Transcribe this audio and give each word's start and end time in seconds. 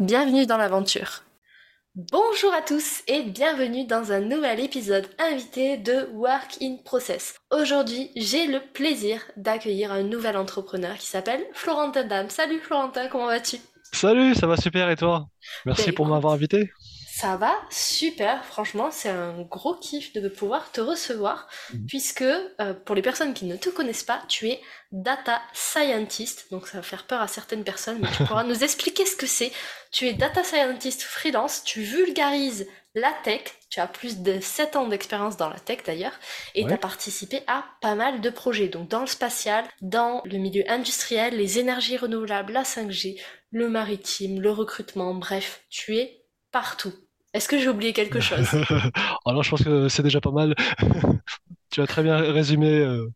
Bienvenue 0.00 0.44
dans 0.44 0.56
l'aventure. 0.56 1.22
Bonjour 1.94 2.52
à 2.52 2.62
tous 2.62 3.02
et 3.06 3.22
bienvenue 3.22 3.86
dans 3.86 4.10
un 4.10 4.18
nouvel 4.18 4.58
épisode 4.58 5.06
invité 5.20 5.76
de 5.76 6.08
Work 6.14 6.58
in 6.60 6.78
Process. 6.84 7.36
Aujourd'hui, 7.52 8.10
j'ai 8.16 8.48
le 8.48 8.58
plaisir 8.72 9.20
d'accueillir 9.36 9.92
un 9.92 10.02
nouvel 10.02 10.36
entrepreneur 10.36 10.96
qui 10.96 11.06
s'appelle 11.06 11.46
Florentin 11.52 12.02
Dame. 12.02 12.28
Salut 12.28 12.58
Florentin, 12.58 13.06
comment 13.06 13.26
vas-tu? 13.26 13.58
Salut, 13.92 14.34
ça 14.34 14.48
va 14.48 14.56
super 14.56 14.90
et 14.90 14.96
toi? 14.96 15.28
Merci 15.64 15.90
Ben 15.90 15.94
pour 15.94 16.06
m'avoir 16.06 16.32
invité. 16.32 16.72
Ça 17.16 17.36
va 17.36 17.54
super, 17.70 18.44
franchement, 18.44 18.90
c'est 18.90 19.08
un 19.08 19.42
gros 19.42 19.76
kiff 19.76 20.12
de 20.14 20.28
pouvoir 20.28 20.72
te 20.72 20.80
recevoir, 20.80 21.48
Mhm. 21.72 21.86
puisque 21.86 22.22
euh, 22.22 22.74
pour 22.84 22.96
les 22.96 23.02
personnes 23.02 23.34
qui 23.34 23.44
ne 23.44 23.56
te 23.56 23.68
connaissent 23.68 24.02
pas, 24.02 24.22
tu 24.28 24.48
es 24.48 24.60
data 24.90 25.40
scientist, 25.52 26.50
donc 26.50 26.66
ça 26.66 26.78
va 26.78 26.82
faire 26.82 27.06
peur 27.06 27.20
à 27.20 27.28
certaines 27.28 27.62
personnes, 27.62 27.98
mais 28.00 28.08
tu 28.10 28.22
pourras 28.24 28.42
nous 28.42 28.64
expliquer 28.64 29.06
ce 29.06 29.14
que 29.16 29.26
c'est. 29.26 29.52
Tu 29.92 30.06
es 30.08 30.12
data 30.14 30.42
scientist 30.42 31.02
freelance, 31.02 31.62
tu 31.62 31.82
vulgarises 31.82 32.66
la 32.96 33.12
tech, 33.22 33.42
tu 33.70 33.78
as 33.80 33.86
plus 33.86 34.18
de 34.18 34.40
7 34.40 34.74
ans 34.74 34.88
d'expérience 34.88 35.36
dans 35.36 35.48
la 35.50 35.60
tech 35.60 35.84
d'ailleurs, 35.84 36.18
et 36.56 36.62
tu 36.62 36.72
as 36.72 36.72
Ouais. 36.72 36.78
participé 36.78 37.42
à 37.46 37.64
pas 37.80 37.94
mal 37.94 38.20
de 38.22 38.30
projets, 38.30 38.68
donc 38.68 38.88
dans 38.88 39.00
le 39.02 39.06
spatial, 39.06 39.64
dans 39.82 40.20
le 40.24 40.38
milieu 40.38 40.64
industriel, 40.68 41.36
les 41.36 41.60
énergies 41.60 41.96
renouvelables, 41.96 42.52
la 42.52 42.64
5G, 42.64 43.20
le 43.52 43.68
maritime, 43.68 44.40
le 44.40 44.50
recrutement, 44.50 45.14
bref, 45.14 45.62
tu 45.70 45.96
es 45.96 46.24
partout. 46.50 46.92
Est-ce 47.34 47.48
que 47.48 47.58
j'ai 47.58 47.68
oublié 47.68 47.92
quelque 47.92 48.20
chose? 48.20 48.56
Alors, 49.26 49.42
je 49.42 49.50
pense 49.50 49.62
que 49.64 49.88
c'est 49.88 50.02
déjà 50.02 50.20
pas 50.20 50.30
mal. 50.30 50.54
Tu 51.70 51.80
as 51.82 51.86
très 51.88 52.02
bien 52.04 52.16
résumé 52.18 52.68
euh, 52.68 53.12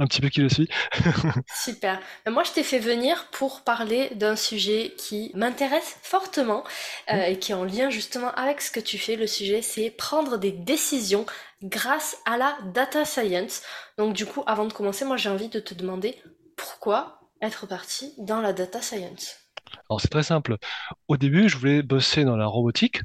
un 0.00 0.06
petit 0.06 0.20
peu 0.20 0.28
qui 0.30 0.42
je 0.42 0.48
suis. 0.48 0.68
Super. 1.46 2.00
Euh, 2.26 2.30
Moi, 2.30 2.42
je 2.44 2.52
t'ai 2.52 2.62
fait 2.62 2.78
venir 2.78 3.28
pour 3.30 3.62
parler 3.62 4.10
d'un 4.14 4.36
sujet 4.36 4.94
qui 4.98 5.30
m'intéresse 5.34 5.96
fortement 6.02 6.64
euh, 7.12 7.22
et 7.26 7.38
qui 7.38 7.52
est 7.52 7.54
en 7.54 7.64
lien 7.64 7.90
justement 7.90 8.32
avec 8.32 8.60
ce 8.60 8.70
que 8.70 8.80
tu 8.80 8.98
fais. 8.98 9.16
Le 9.16 9.26
sujet, 9.26 9.62
c'est 9.62 9.90
prendre 9.90 10.36
des 10.38 10.52
décisions 10.52 11.26
grâce 11.62 12.18
à 12.26 12.36
la 12.36 12.56
data 12.74 13.04
science. 13.04 13.62
Donc, 13.98 14.14
du 14.14 14.26
coup, 14.26 14.42
avant 14.46 14.66
de 14.66 14.72
commencer, 14.72 15.04
moi, 15.04 15.16
j'ai 15.16 15.30
envie 15.30 15.48
de 15.48 15.60
te 15.60 15.74
demander 15.74 16.16
pourquoi 16.56 17.20
être 17.40 17.66
parti 17.66 18.14
dans 18.18 18.40
la 18.40 18.52
data 18.52 18.80
science? 18.82 19.36
Alors, 19.88 20.00
c'est 20.00 20.08
très 20.08 20.22
simple. 20.22 20.56
Au 21.08 21.16
début, 21.16 21.48
je 21.48 21.56
voulais 21.56 21.82
bosser 21.82 22.24
dans 22.24 22.36
la 22.36 22.46
robotique. 22.46 23.00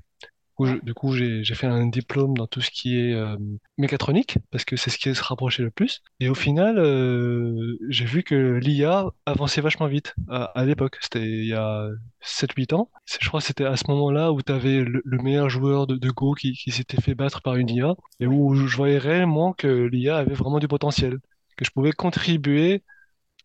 Du 0.59 0.93
coup, 0.93 1.13
j'ai 1.13 1.43
fait 1.55 1.67
un 1.67 1.87
diplôme 1.87 2.35
dans 2.35 2.47
tout 2.47 2.61
ce 2.61 2.69
qui 2.69 2.97
est 2.99 3.13
euh, 3.13 3.37
mécatronique, 3.77 4.37
parce 4.51 4.65
que 4.65 4.75
c'est 4.75 4.89
ce 4.89 4.97
qui 4.97 5.13
se 5.15 5.23
rapprochait 5.23 5.63
le 5.63 5.71
plus. 5.71 6.01
Et 6.19 6.29
au 6.29 6.35
final, 6.35 6.77
euh, 6.79 7.77
j'ai 7.89 8.05
vu 8.05 8.23
que 8.23 8.35
l'IA 8.35 9.05
avançait 9.25 9.61
vachement 9.61 9.87
vite 9.87 10.15
à, 10.29 10.65
l'époque. 10.65 10.97
C'était 11.01 11.23
il 11.23 11.45
y 11.45 11.53
a 11.53 11.87
sept 12.21 12.51
huit 12.53 12.73
ans. 12.73 12.89
C'est- 13.05 13.19
Je 13.21 13.27
crois 13.29 13.39
que 13.39 13.45
c'était 13.47 13.65
à 13.65 13.77
ce 13.77 13.85
moment-là 13.89 14.31
où 14.33 14.41
tu 14.41 14.51
avais 14.51 14.83
le, 14.83 15.01
le 15.03 15.17
meilleur 15.19 15.49
joueur 15.49 15.87
de, 15.87 16.09
Go 16.09 16.33
qui, 16.33 16.55
s'était 16.55 17.01
fait 17.01 17.15
battre 17.15 17.41
par 17.41 17.55
une 17.55 17.69
IA, 17.69 17.95
et 18.19 18.27
où 18.27 18.55
je 18.55 18.75
voyais 18.75 18.97
réellement 18.97 19.53
que 19.53 19.67
l'IA 19.67 20.17
avait 20.17 20.33
vraiment 20.33 20.59
du 20.59 20.67
potentiel, 20.67 21.19
que 21.57 21.65
je 21.65 21.71
pouvais 21.71 21.91
contribuer 21.91 22.83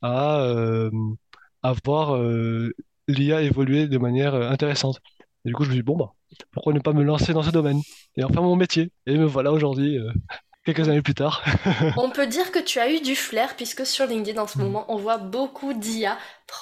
à 0.02 0.40
euh, 0.42 0.90
voir 1.84 2.18
l'IA 3.08 3.42
évoluer 3.42 3.88
de 3.88 3.98
manière 3.98 4.34
intéressante. 4.34 5.00
Et 5.44 5.48
du 5.50 5.54
coup, 5.54 5.64
je 5.64 5.68
me 5.68 5.74
suis 5.74 5.82
dit, 5.82 5.84
bon, 5.84 5.96
bah, 5.96 6.14
pourquoi 6.52 6.72
ne 6.72 6.80
pas 6.80 6.92
me 6.92 7.02
lancer 7.02 7.32
dans 7.32 7.42
ce 7.42 7.50
domaine? 7.50 7.80
Et 8.16 8.24
en 8.24 8.28
faire 8.28 8.42
mon 8.42 8.56
métier? 8.56 8.90
Et 9.06 9.16
me 9.18 9.24
voilà 9.26 9.52
aujourd'hui, 9.52 9.98
euh, 9.98 10.10
quelques 10.64 10.88
années 10.88 11.02
plus 11.02 11.14
tard. 11.14 11.42
On 11.96 12.10
peut 12.10 12.26
dire 12.26 12.50
que 12.52 12.58
tu 12.60 12.78
as 12.80 12.90
eu 12.90 13.00
du 13.00 13.14
flair 13.16 13.54
puisque 13.56 13.86
sur 13.86 14.06
LinkedIn 14.06 14.40
en 14.40 14.46
ce 14.46 14.56
Hmm. 14.56 14.62
moment, 14.62 14.84
on 14.88 14.96
voit 14.96 15.18
beaucoup 15.18 15.72
d'IA 15.74 16.18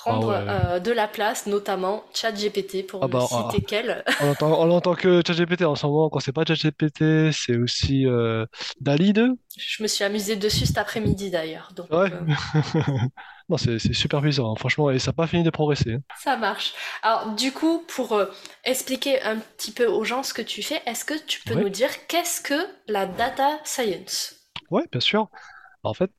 Ah 0.06 0.21
prendre 0.21 0.22
ouais. 0.22 0.43
euh, 0.49 0.78
de 0.78 0.91
la 0.93 1.09
place, 1.09 1.47
notamment 1.47 2.05
ChatGPT 2.15 2.87
pour 2.87 3.05
Ah 3.05 3.09
ne 3.09 3.09
bah, 3.09 3.28
ah, 3.31 3.59
citer 3.59 3.62
qu'elle. 3.65 4.05
on 4.19 4.28
entend, 4.31 4.53
on 4.61 4.71
entend 4.71 4.94
que 4.94 5.22
ChatGPT 5.27 5.62
en 5.65 5.75
ce 5.77 5.87
moment, 5.87 6.11
quand 6.11 6.21
c'est 6.21 6.32
pas 6.32 6.44
ChatGPT, 6.47 7.32
c'est 7.32 7.56
aussi 7.56 8.06
euh, 8.06 8.47
DALL-E 8.81 9.12
2. 9.15 9.37
Je 9.56 9.82
me 9.82 9.88
suis 9.88 10.05
amusée 10.05 10.37
dessus 10.37 10.66
cet 10.66 10.77
après-midi 10.77 11.31
d'ailleurs, 11.31 11.72
donc 11.75 11.88
Ouais. 11.91 12.11
Non, 13.52 13.56
c'est 13.58 13.78
super 13.92 14.20
puissant, 14.20 14.50
hein, 14.52 14.56
franchement, 14.56 14.90
et 14.90 14.98
ça 14.98 15.10
n'a 15.10 15.12
pas 15.14 15.26
fini 15.28 15.44
de 15.44 15.50
progresser. 15.50 15.92
hein. 15.94 16.00
ça 16.14 16.36
marche. 16.36 16.72
Alors 17.02 17.34
du 17.34 17.52
coup, 17.52 17.84
pour 17.88 18.12
euh, 18.12 18.26
expliquer 18.64 19.20
un 19.22 19.38
petit 19.38 19.72
peu 19.72 19.86
aux 19.86 20.04
gens 20.04 20.22
ce 20.22 20.32
que 20.34 20.42
tu 20.42 20.62
fais, 20.62 20.80
est-ce 20.86 21.04
que 21.04 21.14
tu 21.26 21.40
peux 21.40 21.54
Ouais, 21.54 21.62
nous 21.62 21.68
dire 21.68 22.06
qu'est-ce 22.06 22.40
que 22.40 22.54
la 22.86 23.06
data 23.06 23.60
science? 23.64 24.34
ouais, 24.70 24.84
bien 24.90 25.00
sûr. 25.00 25.28
En 25.84 25.94
fait, 25.94 26.10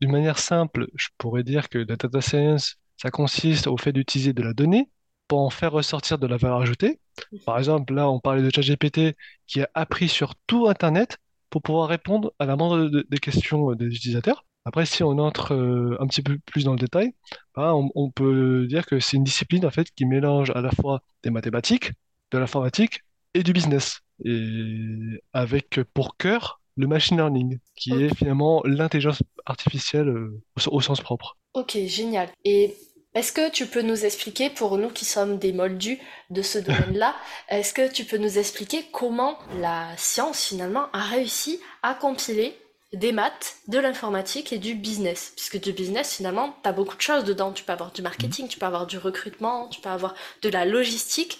d'une 0.00 0.12
manière 0.12 0.38
simple, 0.38 0.88
je 0.96 1.08
pourrais 1.18 1.44
dire 1.44 1.68
que 1.68 1.78
la 1.78 1.96
data 1.96 2.22
science, 2.22 2.76
ça 2.96 3.10
consiste 3.10 3.66
au 3.68 3.76
fait 3.78 3.92
d'utiliser 3.92 4.32
de 4.32 4.42
la 4.42 4.54
donnée 4.54 4.90
pour 5.28 5.40
en 5.40 5.50
faire 5.50 5.72
ressortir 5.72 6.18
de 6.18 6.26
la 6.26 6.36
valeur 6.38 6.60
ajoutée. 6.62 7.00
Par 7.46 7.58
exemple, 7.58 7.94
là, 7.94 8.10
on 8.10 8.20
parlait 8.20 8.42
de 8.42 8.50
ChatGPT 8.54 9.16
qui 9.46 9.62
a 9.62 9.70
appris 9.74 10.08
sur 10.08 10.34
tout 10.46 10.68
Internet 10.68 11.18
pour 11.50 11.62
pouvoir 11.62 11.88
répondre 11.88 12.32
à 12.38 12.46
la 12.46 12.56
moindre 12.56 12.88
de- 12.90 13.06
des 13.10 13.18
questions 13.18 13.72
euh, 13.72 13.76
des 13.76 13.86
utilisateurs. 13.86 14.44
Après, 14.66 14.84
si 14.84 15.04
on 15.04 15.18
entre 15.18 15.54
euh, 15.54 15.96
un 16.00 16.08
petit 16.08 16.22
peu 16.22 16.38
plus 16.44 16.64
dans 16.64 16.72
le 16.72 16.78
détail, 16.78 17.12
bah, 17.54 17.72
on, 17.76 17.88
on 17.94 18.10
peut 18.10 18.66
dire 18.66 18.84
que 18.84 18.98
c'est 18.98 19.16
une 19.16 19.22
discipline 19.22 19.64
en 19.64 19.70
fait 19.70 19.88
qui 19.94 20.04
mélange 20.04 20.50
à 20.50 20.60
la 20.60 20.72
fois 20.72 21.02
des 21.22 21.30
mathématiques, 21.30 21.92
de 22.32 22.38
l'informatique 22.38 23.02
et 23.32 23.44
du 23.44 23.52
business, 23.52 24.00
et 24.24 25.22
avec 25.32 25.80
pour 25.94 26.16
cœur 26.16 26.60
le 26.76 26.88
machine 26.88 27.16
learning, 27.16 27.58
qui 27.76 27.92
est 27.92 28.14
finalement 28.14 28.60
l'intelligence 28.64 29.22
artificielle 29.46 30.08
euh, 30.08 30.42
au, 30.66 30.76
au 30.76 30.80
sens 30.80 31.00
propre. 31.00 31.38
ok, 31.54 31.78
génial. 31.86 32.28
Et 32.44 32.74
est-ce 33.14 33.32
que 33.32 33.50
tu 33.50 33.66
peux 33.66 33.82
nous 33.82 34.04
expliquer, 34.04 34.50
pour 34.50 34.78
nous 34.78 34.90
qui 34.90 35.04
sommes 35.04 35.38
des 35.38 35.52
moldus 35.52 36.00
de 36.30 36.42
ce 36.42 36.58
domaine-là, 36.58 37.14
est-ce 37.48 37.72
que 37.72 37.90
tu 37.90 38.04
peux 38.04 38.18
nous 38.18 38.36
expliquer 38.36 38.84
comment 38.92 39.38
la 39.60 39.96
science 39.96 40.44
finalement 40.44 40.88
a 40.92 41.04
réussi 41.04 41.60
à 41.84 41.94
compiler 41.94 42.58
des 42.96 43.12
maths, 43.12 43.56
de 43.68 43.78
l'informatique 43.78 44.52
et 44.52 44.58
du 44.58 44.74
business? 44.74 45.32
Puisque 45.36 45.60
du 45.60 45.72
business, 45.72 46.16
finalement, 46.16 46.56
tu 46.62 46.68
as 46.68 46.72
beaucoup 46.72 46.96
de 46.96 47.00
choses 47.00 47.24
dedans. 47.24 47.52
Tu 47.52 47.64
peux 47.64 47.72
avoir 47.72 47.92
du 47.92 48.02
marketing, 48.02 48.48
tu 48.48 48.58
peux 48.58 48.66
avoir 48.66 48.86
du 48.86 48.98
recrutement, 48.98 49.68
tu 49.68 49.80
peux 49.80 49.88
avoir 49.88 50.14
de 50.42 50.48
la 50.48 50.64
logistique. 50.64 51.38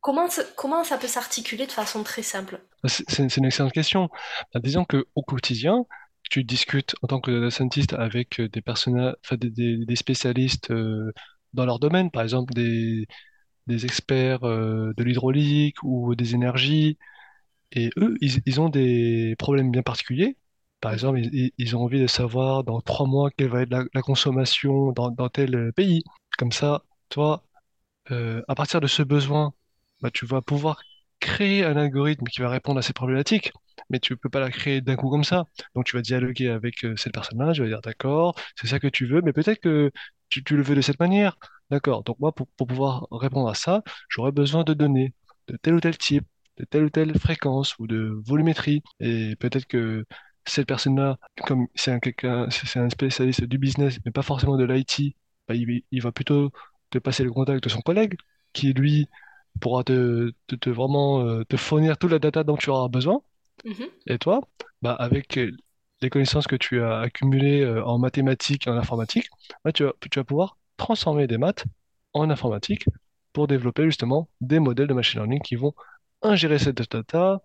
Comment, 0.00 0.28
comment 0.56 0.84
ça 0.84 0.96
peut 0.98 1.08
s'articuler 1.08 1.66
de 1.66 1.72
façon 1.72 2.02
très 2.02 2.22
simple? 2.22 2.60
C'est 2.86 3.36
une 3.36 3.44
excellente 3.44 3.72
question. 3.72 4.08
Bah, 4.54 4.60
disons 4.62 4.84
qu'au 4.84 5.22
quotidien, 5.22 5.84
tu 6.30 6.44
discutes 6.44 6.94
en 7.02 7.08
tant 7.08 7.20
que 7.20 7.30
data 7.30 7.50
scientist 7.50 7.92
avec 7.92 8.40
euh, 8.40 8.48
des 8.48 9.96
spécialistes 9.96 10.70
euh, 10.70 11.12
dans 11.52 11.66
leur 11.66 11.78
domaine, 11.78 12.10
par 12.10 12.22
exemple 12.22 12.54
des, 12.54 13.06
experts 13.68 14.44
euh, 14.44 14.92
de 14.96 15.04
l'hydraulique 15.04 15.82
ou 15.82 16.14
des 16.14 16.34
énergies, 16.34 16.98
et 17.72 17.90
eux, 17.98 18.16
ils 18.20 18.60
ont 18.60 18.68
des 18.68 19.36
problèmes 19.38 19.70
bien 19.70 19.82
particuliers. 19.82 20.36
Par 20.80 20.92
exemple, 20.92 21.20
ils, 21.22 21.76
ont 21.76 21.82
envie 21.84 22.00
de 22.00 22.06
savoir 22.06 22.64
dans 22.64 22.80
trois 22.80 23.06
mois 23.06 23.30
quelle 23.30 23.48
va 23.48 23.62
être 23.62 23.70
la, 23.70 24.02
consommation 24.02 24.92
dans, 24.92 25.28
tel 25.28 25.54
euh, 25.54 25.72
pays. 25.72 26.02
Comme 26.38 26.52
ça, 26.52 26.82
toi, 27.10 27.44
euh, 28.10 28.42
à 28.48 28.54
partir 28.54 28.80
de 28.80 28.86
ce 28.86 29.02
besoin, 29.02 29.52
bah, 30.02 30.10
tu 30.10 30.26
vas 30.26 30.42
pouvoir 30.42 30.80
créer 31.20 31.64
un 31.64 31.76
algorithme 31.76 32.26
qui 32.26 32.40
va 32.40 32.48
répondre 32.48 32.78
à 32.78 32.82
ces 32.82 32.94
problématiques, 32.94 33.52
mais 33.90 34.00
tu 34.00 34.16
peux 34.16 34.30
pas 34.30 34.40
la 34.40 34.50
créer 34.50 34.80
d'un 34.80 34.96
coup 34.96 35.10
comme 35.10 35.24
ça. 35.24 35.44
Donc 35.74 35.84
tu 35.86 35.96
vas 35.96 36.02
dialoguer 36.02 36.48
avec 36.48 36.84
euh, 36.84 36.96
cette 36.96 37.12
personne-là, 37.12 37.52
tu 37.52 37.62
vas 37.62 37.68
dire 37.68 37.82
d'accord, 37.82 38.34
c'est 38.56 38.66
ça 38.68 38.80
que 38.80 38.88
tu 38.88 39.06
veux, 39.06 39.20
mais 39.22 39.32
peut-être 39.32 39.60
que 39.60 39.90
tu, 40.30 40.42
tu 40.44 40.56
le 40.56 40.62
veux 40.62 40.74
de 40.74 40.80
cette 40.80 41.00
manière. 41.00 41.36
D'accord. 41.70 42.04
Donc 42.04 42.18
moi, 42.20 42.32
pour, 42.32 42.48
pour 42.56 42.66
pouvoir 42.66 43.06
répondre 43.10 43.48
à 43.48 43.54
ça, 43.54 43.82
j'aurais 44.08 44.32
besoin 44.32 44.64
de 44.64 44.74
données 44.74 45.14
de 45.48 45.56
tel 45.56 45.74
ou 45.74 45.80
tel 45.80 45.98
type, 45.98 46.26
de 46.58 46.64
telle 46.64 46.84
ou 46.84 46.90
telle 46.90 47.18
fréquence 47.18 47.78
ou 47.78 47.86
de 47.86 48.20
volumétrie. 48.24 48.82
Et 49.00 49.36
peut-être 49.36 49.66
que 49.66 50.04
cette 50.46 50.66
personne-là, 50.66 51.18
comme 51.46 51.66
c'est 51.74 51.92
un, 51.92 52.00
quelqu'un, 52.00 52.48
c'est 52.50 52.66
c'est 52.66 52.80
un 52.80 52.90
spécialiste 52.90 53.44
du 53.44 53.58
business, 53.58 53.98
mais 54.04 54.12
pas 54.12 54.22
forcément 54.22 54.56
de 54.56 54.64
l'IT, 54.64 55.16
bah, 55.48 55.54
il, 55.54 55.82
il 55.90 56.02
va 56.02 56.12
plutôt 56.12 56.50
te 56.90 56.98
passer 56.98 57.24
le 57.24 57.32
contact 57.32 57.62
de 57.64 57.68
son 57.68 57.80
collègue, 57.80 58.16
qui 58.52 58.72
lui 58.72 59.08
pourra 59.60 59.84
te, 59.84 60.32
te, 60.46 60.54
te 60.56 60.70
vraiment 60.70 61.20
euh, 61.26 61.44
te 61.44 61.56
fournir 61.56 61.98
toute 61.98 62.10
la 62.12 62.18
data 62.18 62.44
dont 62.44 62.56
tu 62.56 62.70
auras 62.70 62.88
besoin. 62.88 63.22
Mhm. 63.64 63.86
Et 64.06 64.18
toi, 64.18 64.40
bah, 64.82 64.94
avec 64.94 65.38
les 66.02 66.10
connaissances 66.10 66.46
que 66.46 66.56
tu 66.56 66.82
as 66.82 67.00
accumulées 67.00 67.62
euh, 67.62 67.84
en 67.84 67.98
mathématiques 67.98 68.66
et 68.66 68.70
en 68.70 68.76
informatique, 68.76 69.28
bah, 69.64 69.72
tu 69.72 69.84
vas, 69.84 69.92
tu 70.10 70.18
vas 70.18 70.24
pouvoir 70.24 70.56
transformer 70.76 71.26
des 71.26 71.38
maths 71.38 71.64
en 72.12 72.30
informatique 72.30 72.86
pour 73.32 73.46
développer 73.46 73.84
justement 73.84 74.28
des 74.40 74.58
modèles 74.58 74.88
de 74.88 74.94
machine 74.94 75.20
learning 75.20 75.40
qui 75.40 75.56
vont 75.56 75.74
ingérer 76.22 76.58
cette 76.58 76.90
data, 76.90 77.40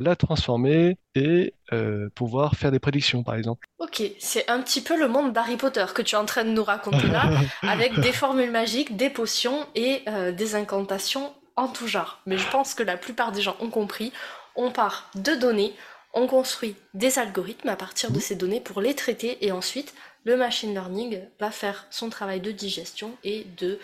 la 0.00 0.16
transformer 0.16 0.96
et 1.14 1.54
euh, 1.72 2.08
pouvoir 2.14 2.56
faire 2.56 2.72
des 2.72 2.78
prédictions, 2.78 3.22
par 3.22 3.36
exemple. 3.36 3.66
Ok, 3.78 4.02
c'est 4.18 4.48
un 4.48 4.60
petit 4.60 4.80
peu 4.80 4.98
le 4.98 5.08
monde 5.08 5.32
d'Harry 5.32 5.56
Potter 5.56 5.84
que 5.94 6.02
tu 6.02 6.14
es 6.14 6.18
en 6.18 6.24
train 6.24 6.44
de 6.44 6.50
nous 6.50 6.64
raconter 6.64 7.06
là, 7.06 7.30
avec 7.62 8.00
des 8.00 8.12
formules 8.12 8.50
magiques, 8.50 8.96
des 8.96 9.10
potions 9.10 9.66
et 9.74 10.02
euh, 10.08 10.32
des 10.32 10.54
incantations 10.54 11.32
en 11.56 11.68
tout 11.68 11.86
genre. 11.86 12.20
Mais 12.26 12.38
je 12.38 12.50
pense 12.50 12.74
que 12.74 12.82
la 12.82 12.96
plupart 12.96 13.30
des 13.30 13.42
gens 13.42 13.56
ont 13.60 13.68
compris. 13.68 14.12
On 14.56 14.70
part 14.70 15.10
de 15.14 15.34
données, 15.34 15.74
on 16.14 16.26
construit 16.26 16.74
des 16.94 17.18
algorithmes 17.18 17.68
à 17.68 17.76
partir 17.76 18.10
de 18.10 18.16
mmh. 18.16 18.22
ces 18.22 18.36
données 18.36 18.60
pour 18.60 18.80
les 18.80 18.94
traiter 18.94 19.44
et 19.44 19.52
ensuite 19.52 19.94
le 20.24 20.36
machine 20.36 20.72
learning 20.72 21.20
va 21.38 21.50
faire 21.50 21.86
son 21.90 22.10
travail 22.10 22.40
de 22.40 22.50
digestion 22.50 23.12
et 23.22 23.46
de 23.58 23.78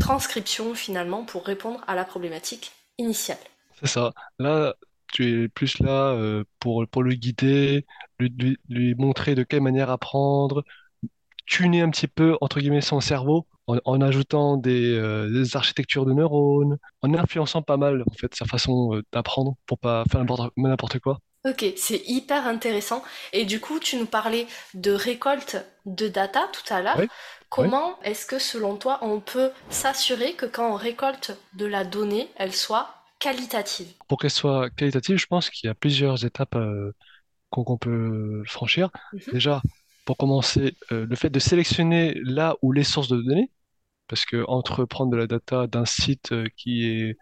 transcription 0.00 0.74
finalement 0.74 1.24
pour 1.24 1.44
répondre 1.44 1.82
à 1.86 1.94
la 1.94 2.04
problématique 2.04 2.72
initiale. 2.98 3.38
C'est 3.80 3.88
ça. 3.88 4.12
Là, 4.38 4.74
tu 5.12 5.44
es 5.44 5.48
plus 5.48 5.78
là 5.80 6.12
euh, 6.12 6.44
pour, 6.60 6.86
pour 6.88 7.02
le 7.02 7.14
guider, 7.14 7.86
lui, 8.18 8.58
lui, 8.68 8.94
montrer 8.94 9.34
de 9.34 9.42
quelle 9.42 9.62
manière 9.62 9.90
apprendre, 9.90 10.64
tuner 11.46 11.82
un 11.82 11.90
petit 11.90 12.08
peu, 12.08 12.36
entre 12.40 12.60
guillemets, 12.60 12.80
son 12.80 13.00
cerveau 13.00 13.46
en, 13.66 14.00
ajoutant 14.00 14.60
euh, 14.64 15.28
des, 15.28 15.56
architectures 15.56 16.06
de 16.06 16.12
neurones, 16.12 16.78
en 17.02 17.14
influençant 17.14 17.62
pas 17.62 17.76
mal, 17.76 18.02
en 18.02 18.14
fait, 18.14 18.34
sa 18.34 18.44
façon 18.44 18.94
euh, 18.94 19.02
d'apprendre 19.12 19.56
pour 19.66 19.78
pas 19.78 20.04
faire 20.10 20.24
n'importe 20.56 20.98
quoi. 21.00 21.18
Ok, 21.44 21.64
c'est 21.76 22.02
hyper 22.06 22.46
intéressant. 22.46 23.04
Et 23.32 23.44
du 23.44 23.60
coup, 23.60 23.78
tu 23.78 23.96
nous 23.96 24.06
parlais 24.06 24.46
de 24.74 24.92
récolte 24.92 25.64
de 25.84 26.08
data 26.08 26.48
tout 26.52 26.74
à 26.74 26.82
l'heure. 26.82 27.00
Comment 27.48 28.00
est-ce 28.02 28.26
que 28.26 28.40
selon 28.40 28.76
toi, 28.76 28.98
on 29.02 29.20
peut 29.20 29.50
s'assurer 29.70 30.34
que 30.34 30.46
quand 30.46 30.72
on 30.72 30.74
récolte 30.74 31.36
de 31.54 31.66
la 31.66 31.84
donnée, 31.84 32.28
elle 32.36 32.52
soit 32.52 32.95
qualitative 33.18 33.88
Pour 34.08 34.18
qu'elle 34.18 34.30
soit 34.30 34.70
qualitative, 34.70 35.16
je 35.18 35.26
pense 35.26 35.50
qu'il 35.50 35.68
y 35.68 35.70
a 35.70 35.74
plusieurs 35.74 36.24
étapes 36.24 36.56
euh, 36.56 36.92
qu'on 37.50 37.78
peut 37.78 38.42
franchir. 38.46 38.90
Mhm. 39.12 39.20
Déjà, 39.32 39.62
pour 40.04 40.16
commencer, 40.16 40.76
euh, 40.92 41.06
le 41.06 41.16
fait 41.16 41.30
de 41.30 41.38
sélectionner 41.38 42.14
là 42.22 42.56
où 42.62 42.72
les 42.72 42.84
sources 42.84 43.08
de 43.08 43.20
données, 43.20 43.50
parce 44.08 44.24
que 44.24 44.44
entre 44.48 44.84
prendre 44.84 45.10
de 45.10 45.16
la 45.16 45.26
data 45.26 45.66
d'un 45.66 45.84
site 45.84 46.32
euh, 46.32 46.46
qui 46.56 46.86
est 46.86 47.16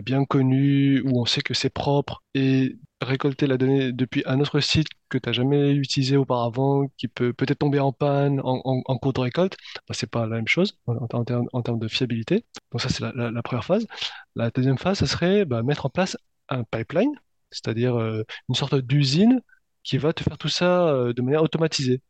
bien 0.00 0.24
connu, 0.24 1.02
où 1.02 1.20
on 1.20 1.26
sait 1.26 1.42
que 1.42 1.52
c'est 1.52 1.68
propre, 1.68 2.22
et 2.32 2.74
récolter 3.04 3.46
la 3.46 3.56
donnée 3.56 3.92
depuis 3.92 4.22
un 4.26 4.40
autre 4.40 4.60
site 4.60 4.88
que 5.08 5.18
tu 5.18 5.28
n'as 5.28 5.32
jamais 5.32 5.72
utilisé 5.72 6.16
auparavant, 6.16 6.86
qui 6.96 7.08
peut 7.08 7.32
peut-être 7.32 7.58
tomber 7.58 7.78
en 7.80 7.92
panne 7.92 8.40
en, 8.42 8.98
cours 8.98 9.12
de 9.12 9.20
récolte, 9.20 9.56
bah, 9.88 9.94
c'est 9.94 10.10
pas 10.10 10.26
la 10.26 10.36
même 10.36 10.48
chose 10.48 10.78
en, 10.86 11.24
termes, 11.24 11.78
de 11.78 11.88
fiabilité. 11.88 12.44
Donc 12.72 12.80
ça, 12.80 12.88
c'est 12.88 13.04
la, 13.14 13.42
première 13.42 13.64
phase. 13.64 13.86
La 14.34 14.50
deuxième 14.50 14.78
phase, 14.78 14.98
ce 14.98 15.06
serait 15.06 15.44
bah, 15.44 15.62
mettre 15.62 15.86
en 15.86 15.90
place 15.90 16.16
un 16.48 16.64
pipeline, 16.64 17.12
c'est-à-dire 17.50 17.96
euh, 17.96 18.22
une 18.48 18.54
sorte 18.54 18.74
d'usine 18.74 19.40
qui 19.82 19.98
va 19.98 20.12
te 20.12 20.22
faire 20.22 20.38
tout 20.38 20.48
ça 20.48 20.88
euh, 20.88 21.12
de 21.12 21.22
manière 21.22 21.42
automatisée 21.42 22.00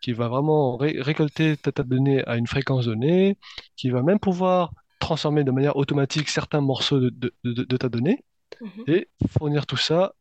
qui 0.00 0.12
va 0.12 0.28
vraiment 0.28 0.76
récolter 0.76 1.56
ta, 1.56 1.72
ta 1.72 1.82
donnée 1.82 2.22
à 2.26 2.36
une 2.36 2.46
fréquence 2.46 2.84
donnée, 2.84 3.38
qui 3.74 3.88
va 3.88 4.02
même 4.02 4.18
pouvoir 4.18 4.70
transformer 5.04 5.44
de 5.44 5.50
manière 5.50 5.76
automatique 5.76 6.28
certains 6.28 6.60
morceaux 6.60 7.00
de, 7.00 7.76
ta 7.76 7.88
donnée 7.88 8.24
mhm. 8.60 8.84
et 8.86 9.08
fournir 9.30 9.66
tout 9.66 9.76
ça 9.76 10.14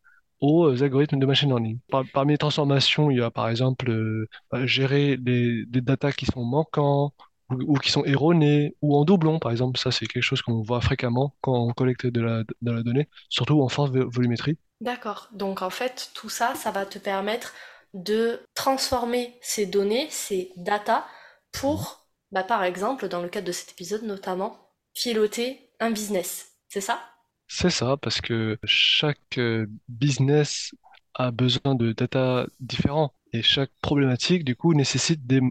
aux 0.43 0.67
euh, 0.67 0.83
algorithmes 0.83 1.19
de 1.19 1.25
machine 1.25 1.49
learning. 1.49 1.79
parmi 2.13 2.33
les 2.33 2.37
transformations, 2.37 3.09
il 3.09 3.19
y 3.19 3.21
a 3.21 3.31
par 3.31 3.47
exemple 3.49 3.89
euh, 3.89 4.27
bah, 4.51 4.65
gérer 4.65 5.15
des 5.15 5.65
datas 5.69 6.11
qui 6.11 6.25
sont 6.25 6.43
manquants 6.43 7.13
ou, 7.49 7.77
qui 7.77 7.91
sont 7.91 8.03
erronés 8.03 8.75
ou 8.81 8.95
en 8.95 9.05
doublon, 9.05 9.39
par 9.39 9.51
exemple. 9.51 9.79
Ça, 9.79 9.91
c'est 9.91 10.05
quelque 10.05 10.23
chose 10.23 10.41
qu'on 10.41 10.61
voit 10.61 10.81
fréquemment 10.81 11.35
quand 11.41 11.53
on 11.53 11.71
collecte 11.71 12.07
de 12.07 12.21
la, 12.21 12.43
donnée, 12.61 13.07
surtout 13.29 13.61
en 13.61 13.69
forte 13.69 13.95
volumétrie. 13.95 14.57
D'accord. 14.81 15.29
Donc 15.31 15.61
en 15.61 15.69
fait, 15.69 16.11
tout 16.13 16.29
ça, 16.29 16.55
ça 16.55 16.71
va 16.71 16.85
te 16.85 16.99
permettre 16.99 17.53
de 17.93 18.41
transformer 18.53 19.37
ces 19.41 19.65
données, 19.65 20.07
ces 20.09 20.51
datas, 20.57 21.05
pour, 21.53 22.07
bah, 22.31 22.43
par 22.43 22.63
exemple, 22.63 23.07
dans 23.07 23.21
le 23.21 23.29
cadre 23.29 23.47
de 23.47 23.51
cet 23.53 23.71
épisode 23.71 24.03
notamment, 24.03 24.57
piloter 24.93 25.69
un 25.79 25.91
business. 25.91 26.49
C'est 26.67 26.81
ça? 26.81 26.99
C'est 27.47 27.69
ça, 27.69 27.97
parce 27.97 28.21
que 28.21 28.57
chaque 28.63 29.37
euh, 29.37 29.67
business 29.87 30.73
a 31.13 31.31
besoin 31.31 31.75
de 31.75 31.93
data 31.93 32.47
différents 32.59 33.13
et 33.31 33.41
chaque 33.41 33.71
problématique, 33.81 34.43
du 34.43 34.55
coup, 34.55 34.73
nécessite 34.73 35.25
des 35.27 35.41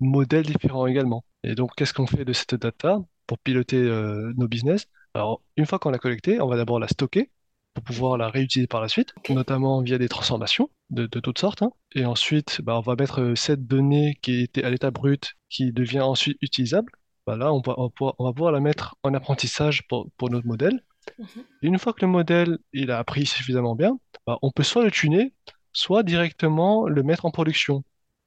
modèles 0.00 0.46
différents 0.46 0.86
également. 0.86 1.24
Et 1.44 1.54
donc, 1.54 1.74
qu'est-ce 1.76 1.94
qu'on 1.94 2.06
fait 2.06 2.24
de 2.24 2.32
cette 2.32 2.54
data 2.54 3.00
pour 3.26 3.38
piloter 3.38 3.76
euh, 3.76 4.32
nos 4.36 4.48
business? 4.48 4.86
Alors, 5.14 5.42
une 5.56 5.66
fois 5.66 5.78
qu'on 5.78 5.90
l'a 5.90 5.98
collectée, 5.98 6.40
on 6.40 6.48
va 6.48 6.56
d'abord 6.56 6.78
la 6.78 6.88
stocker 6.88 7.30
pour 7.74 7.84
pouvoir 7.84 8.18
la 8.18 8.28
réutiliser 8.28 8.66
par 8.66 8.82
la 8.82 8.88
suite, 8.88 9.14
notamment 9.30 9.80
via 9.80 9.98
des 9.98 10.08
transformations 10.08 10.70
de, 10.90 11.06
toutes 11.06 11.38
sortes. 11.38 11.62
Hein. 11.62 11.72
Et 11.94 12.04
ensuite, 12.04 12.60
bah, 12.62 12.76
on 12.78 12.82
va 12.82 12.96
mettre 12.96 13.20
euh, 13.20 13.34
cette 13.34 13.66
donnée 13.66 14.18
qui 14.22 14.42
était 14.42 14.64
à 14.64 14.70
l'état 14.70 14.90
brut, 14.90 15.34
qui 15.48 15.72
devient 15.72 16.00
ensuite 16.00 16.38
utilisable. 16.42 16.92
Bah, 17.26 17.36
là, 17.36 17.52
on 17.52 17.60
va, 17.60 17.74
on 17.78 18.24
va 18.24 18.32
pouvoir 18.32 18.52
la 18.52 18.60
mettre 18.60 18.96
en 19.02 19.14
apprentissage 19.14 19.86
pour, 19.88 20.10
pour 20.16 20.30
notre 20.30 20.46
modèle 20.46 20.82
Mhm. 21.18 21.44
Une 21.62 21.78
fois 21.78 21.92
que 21.92 22.00
le 22.02 22.08
modèle 22.08 22.58
il 22.72 22.90
a 22.90 22.98
appris 22.98 23.26
suffisamment 23.26 23.74
bien, 23.74 23.98
bah, 24.26 24.38
on 24.42 24.50
peut 24.50 24.62
soit 24.62 24.84
le 24.84 24.90
tuner, 24.90 25.32
soit 25.72 26.02
directement 26.02 26.86
le 26.86 27.02
mettre 27.02 27.24
en 27.24 27.30
production, 27.30 27.84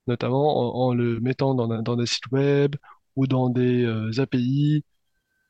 notamment 0.08 0.86
en, 0.86 0.94
le 0.94 1.20
mettant 1.20 1.56
dans, 1.56 1.96
des 1.96 2.06
sites 2.06 2.32
web 2.32 2.76
ou 3.16 3.28
dans 3.28 3.50
des 3.50 3.84
euh, 3.84 4.20
API 4.20 4.84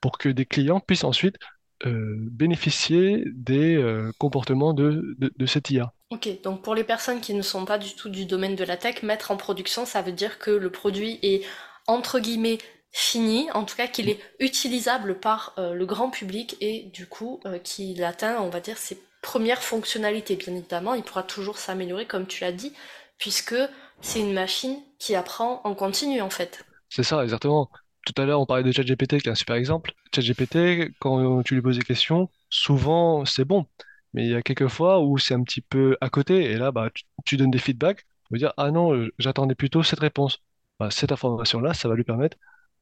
pour 0.01 0.17
que 0.17 0.29
des 0.29 0.45
clients 0.45 0.79
puissent 0.79 1.03
ensuite 1.03 1.37
euh, 1.85 2.15
bénéficier 2.31 3.23
des 3.33 3.75
euh, 3.75 4.11
comportements 4.17 4.73
de, 4.73 5.15
de, 5.17 5.33
de 5.35 5.45
cette 5.45 5.69
IA. 5.71 5.93
Ok, 6.11 6.29
donc 6.43 6.61
pour 6.61 6.75
les 6.75 6.83
personnes 6.83 7.19
qui 7.19 7.33
ne 7.33 7.41
sont 7.41 7.65
pas 7.65 7.77
du 7.77 7.95
tout 7.95 8.09
du 8.09 8.25
domaine 8.25 8.55
de 8.55 8.63
la 8.63 8.77
tech, 8.77 9.03
mettre 9.03 9.31
en 9.31 9.37
production, 9.37 9.85
ça 9.85 10.01
veut 10.01 10.11
dire 10.11 10.39
que 10.39 10.51
le 10.51 10.69
produit 10.69 11.19
est 11.23 11.43
entre 11.87 12.19
guillemets 12.19 12.59
fini, 12.97 13.51
en 13.53 13.65
tout 13.65 13.75
cas 13.75 13.87
qu'il 13.87 14.09
est 14.09 14.21
utilisable 14.39 15.19
par 15.19 15.53
euh, 15.57 15.73
le 15.73 15.85
grand 15.85 16.09
public 16.09 16.55
et 16.61 16.83
du 16.93 17.07
coup 17.07 17.41
euh, 17.45 17.59
qu'il 17.59 18.01
atteint, 18.05 18.39
on 18.39 18.47
va 18.47 18.61
dire, 18.61 18.77
ses 18.77 18.97
premières 19.21 19.61
fonctionnalités. 19.61 20.37
Bien 20.37 20.55
évidemment, 20.55 20.93
il 20.93 21.03
pourra 21.03 21.23
toujours 21.23 21.57
s'améliorer, 21.57 22.05
comme 22.05 22.25
tu 22.25 22.45
l'as 22.45 22.53
dit, 22.53 22.71
puisque 23.17 23.57
c'est 23.99 24.21
une 24.21 24.31
machine 24.31 24.77
qui 24.97 25.13
apprend 25.13 25.59
en 25.65 25.75
continu, 25.75 26.21
en 26.21 26.29
fait. 26.29 26.65
C'est 26.87 27.03
ça, 27.03 27.21
exactement. 27.21 27.69
Tout 28.05 28.13
à 28.21 28.25
l'heure, 28.25 28.39
on 28.39 28.45
parlait 28.45 28.63
de 28.63 28.71
ChatGPT, 28.71 29.21
qui 29.21 29.27
est 29.27 29.31
un 29.31 29.35
super 29.35 29.57
exemple. 29.57 29.91
ChatGPT, 30.15 30.93
quand 30.99 31.43
tu 31.43 31.55
lui 31.55 31.61
poses 31.61 31.77
des 31.77 31.83
questions, 31.83 32.29
souvent 32.49 33.25
c'est 33.25 33.43
bon, 33.43 33.65
mais 34.13 34.23
il 34.23 34.31
y 34.31 34.35
a 34.35 34.41
quelques 34.41 34.69
fois 34.69 35.01
où 35.01 35.17
c'est 35.17 35.33
un 35.33 35.43
petit 35.43 35.59
peu 35.59 35.97
à 35.99 36.09
côté, 36.09 36.45
et 36.45 36.55
là, 36.55 36.71
bah, 36.71 36.89
tu, 37.25 37.35
donnes 37.35 37.51
des 37.51 37.59
feedbacks, 37.59 38.05
tu 38.05 38.31
vas 38.31 38.37
dire, 38.37 38.53
ah 38.55 38.71
non, 38.71 38.95
euh, 38.95 39.11
j'attendais 39.19 39.55
plutôt 39.55 39.83
cette 39.83 39.99
réponse. 39.99 40.39
Bah, 40.79 40.91
cette 40.91 41.11
information-là, 41.11 41.73
ça 41.73 41.89
va 41.89 41.95
lui 41.95 42.05
permettre 42.05 42.37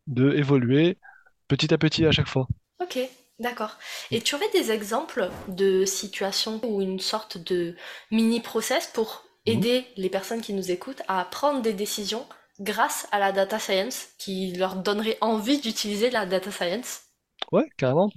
de 0.07 0.33
évoluer 0.33 0.97
petit 1.47 1.73
à 1.73 1.77
petit 1.77 2.05
à 2.05 2.11
chaque 2.11 2.27
fois. 2.27 2.47
Ok, 2.81 2.99
d'accord. 3.39 3.77
Et 4.11 4.21
tu 4.21 4.35
aurais 4.35 4.49
des 4.51 4.71
exemples 4.71 5.29
de 5.47 5.85
situations 5.85 6.59
ou 6.65 6.81
une 6.81 6.99
sorte 6.99 7.37
de 7.37 7.75
mini-process 8.11 8.87
pour 8.87 9.23
mhm. 9.47 9.53
aider 9.53 9.85
les 9.97 10.09
personnes 10.09 10.41
qui 10.41 10.53
nous 10.53 10.71
écoutent 10.71 11.01
à 11.07 11.23
prendre 11.25 11.61
des 11.61 11.73
décisions 11.73 12.25
grâce 12.59 13.07
à 13.11 13.19
la 13.19 13.31
data 13.31 13.59
science 13.59 14.09
qui 14.17 14.53
leur 14.53 14.75
donnerait 14.75 15.17
envie 15.21 15.59
d'utiliser 15.59 16.09
la 16.09 16.25
data 16.25 16.51
science? 16.51 17.01
Ouais, 17.51 17.67
carrément. 17.77 18.09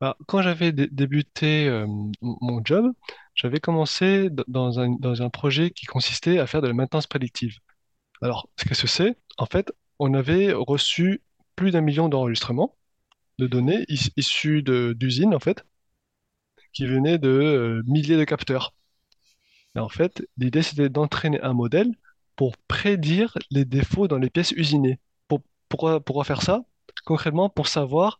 Bah, 0.00 0.16
quand 0.26 0.42
j'avais 0.42 0.72
débuté 0.72 1.68
euh, 1.68 1.86
mon 2.20 2.60
job, 2.64 2.92
j'avais 3.34 3.60
commencé 3.60 4.30
dans 4.48 4.80
un, 4.80 4.90
dans 4.98 5.22
un 5.22 5.30
projet 5.30 5.70
qui 5.70 5.86
consistait 5.86 6.38
à 6.38 6.46
faire 6.46 6.60
de 6.60 6.66
la 6.66 6.74
maintenance 6.74 7.06
prédictive. 7.06 7.58
Alors, 8.20 8.48
ce 8.56 8.64
que 8.64 8.74
c'est, 8.74 9.16
en 9.38 9.46
fait, 9.46 9.72
on 10.02 10.14
avait 10.14 10.52
reçu 10.52 11.22
plus 11.54 11.70
d'un 11.70 11.80
million 11.80 12.08
d'enregistrements 12.08 12.76
de 13.38 13.46
données 13.46 13.84
issues 14.16 14.64
d'usines, 14.64 15.32
en 15.32 15.38
fait, 15.38 15.64
qui 16.72 16.86
venaient 16.86 17.18
de 17.18 17.28
euh, 17.28 17.82
milliers 17.86 18.16
de 18.16 18.24
capteurs. 18.24 18.74
Et 19.76 19.78
en 19.78 19.88
fait, 19.88 20.26
l'idée, 20.36 20.62
c'était 20.62 20.88
d'entraîner 20.88 21.40
un 21.42 21.52
modèle 21.52 21.92
pour 22.34 22.56
prédire 22.66 23.38
les 23.52 23.64
défauts 23.64 24.08
dans 24.08 24.18
les 24.18 24.28
pièces 24.28 24.50
usinées. 24.50 24.98
Pour, 25.28 25.40
pourquoi, 25.68 26.24
faire 26.24 26.42
ça? 26.42 26.64
Concrètement, 27.04 27.48
pour 27.48 27.68
savoir 27.68 28.18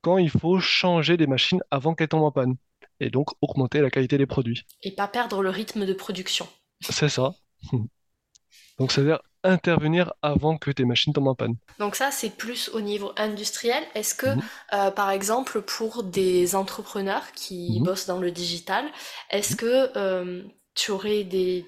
quand 0.00 0.18
il 0.18 0.30
faut 0.30 0.58
changer 0.58 1.16
des 1.16 1.28
machines 1.28 1.62
avant 1.70 1.94
qu'elles 1.94 2.08
tombent 2.08 2.24
en 2.24 2.32
panne. 2.32 2.56
Et 2.98 3.08
donc, 3.08 3.28
augmenter 3.40 3.80
la 3.80 3.90
qualité 3.90 4.18
des 4.18 4.26
produits. 4.26 4.64
Et 4.82 4.90
pas 4.90 5.06
perdre 5.06 5.42
le 5.42 5.50
rythme 5.50 5.86
de 5.86 5.92
production. 5.92 6.48
C'est 6.80 7.08
ça. 7.08 7.34
Donc, 8.78 8.90
c'est-à-dire 8.90 9.20
intervenir 9.44 10.12
avant 10.22 10.58
que 10.58 10.70
tes 10.70 10.84
machines 10.84 11.12
tombent 11.12 11.28
en 11.28 11.34
panne. 11.34 11.56
Donc 11.78 11.96
ça, 11.96 12.10
c'est 12.10 12.30
plus 12.30 12.68
au 12.70 12.80
niveau 12.80 13.12
industriel. 13.16 13.82
Est-ce 13.94 14.14
que, 14.14 14.34
mhm. 14.34 14.42
euh, 14.74 14.90
par 14.90 15.10
exemple, 15.10 15.62
pour 15.62 16.02
des 16.02 16.54
entrepreneurs 16.54 17.32
qui 17.34 17.78
mhm. 17.78 17.84
bossent 17.84 18.06
dans 18.06 18.18
le 18.18 18.30
digital, 18.30 18.84
est-ce 19.30 19.56
que 19.56 19.96
euh, 19.96 20.42
tu 20.74 20.90
aurais 20.90 21.24
des, 21.24 21.64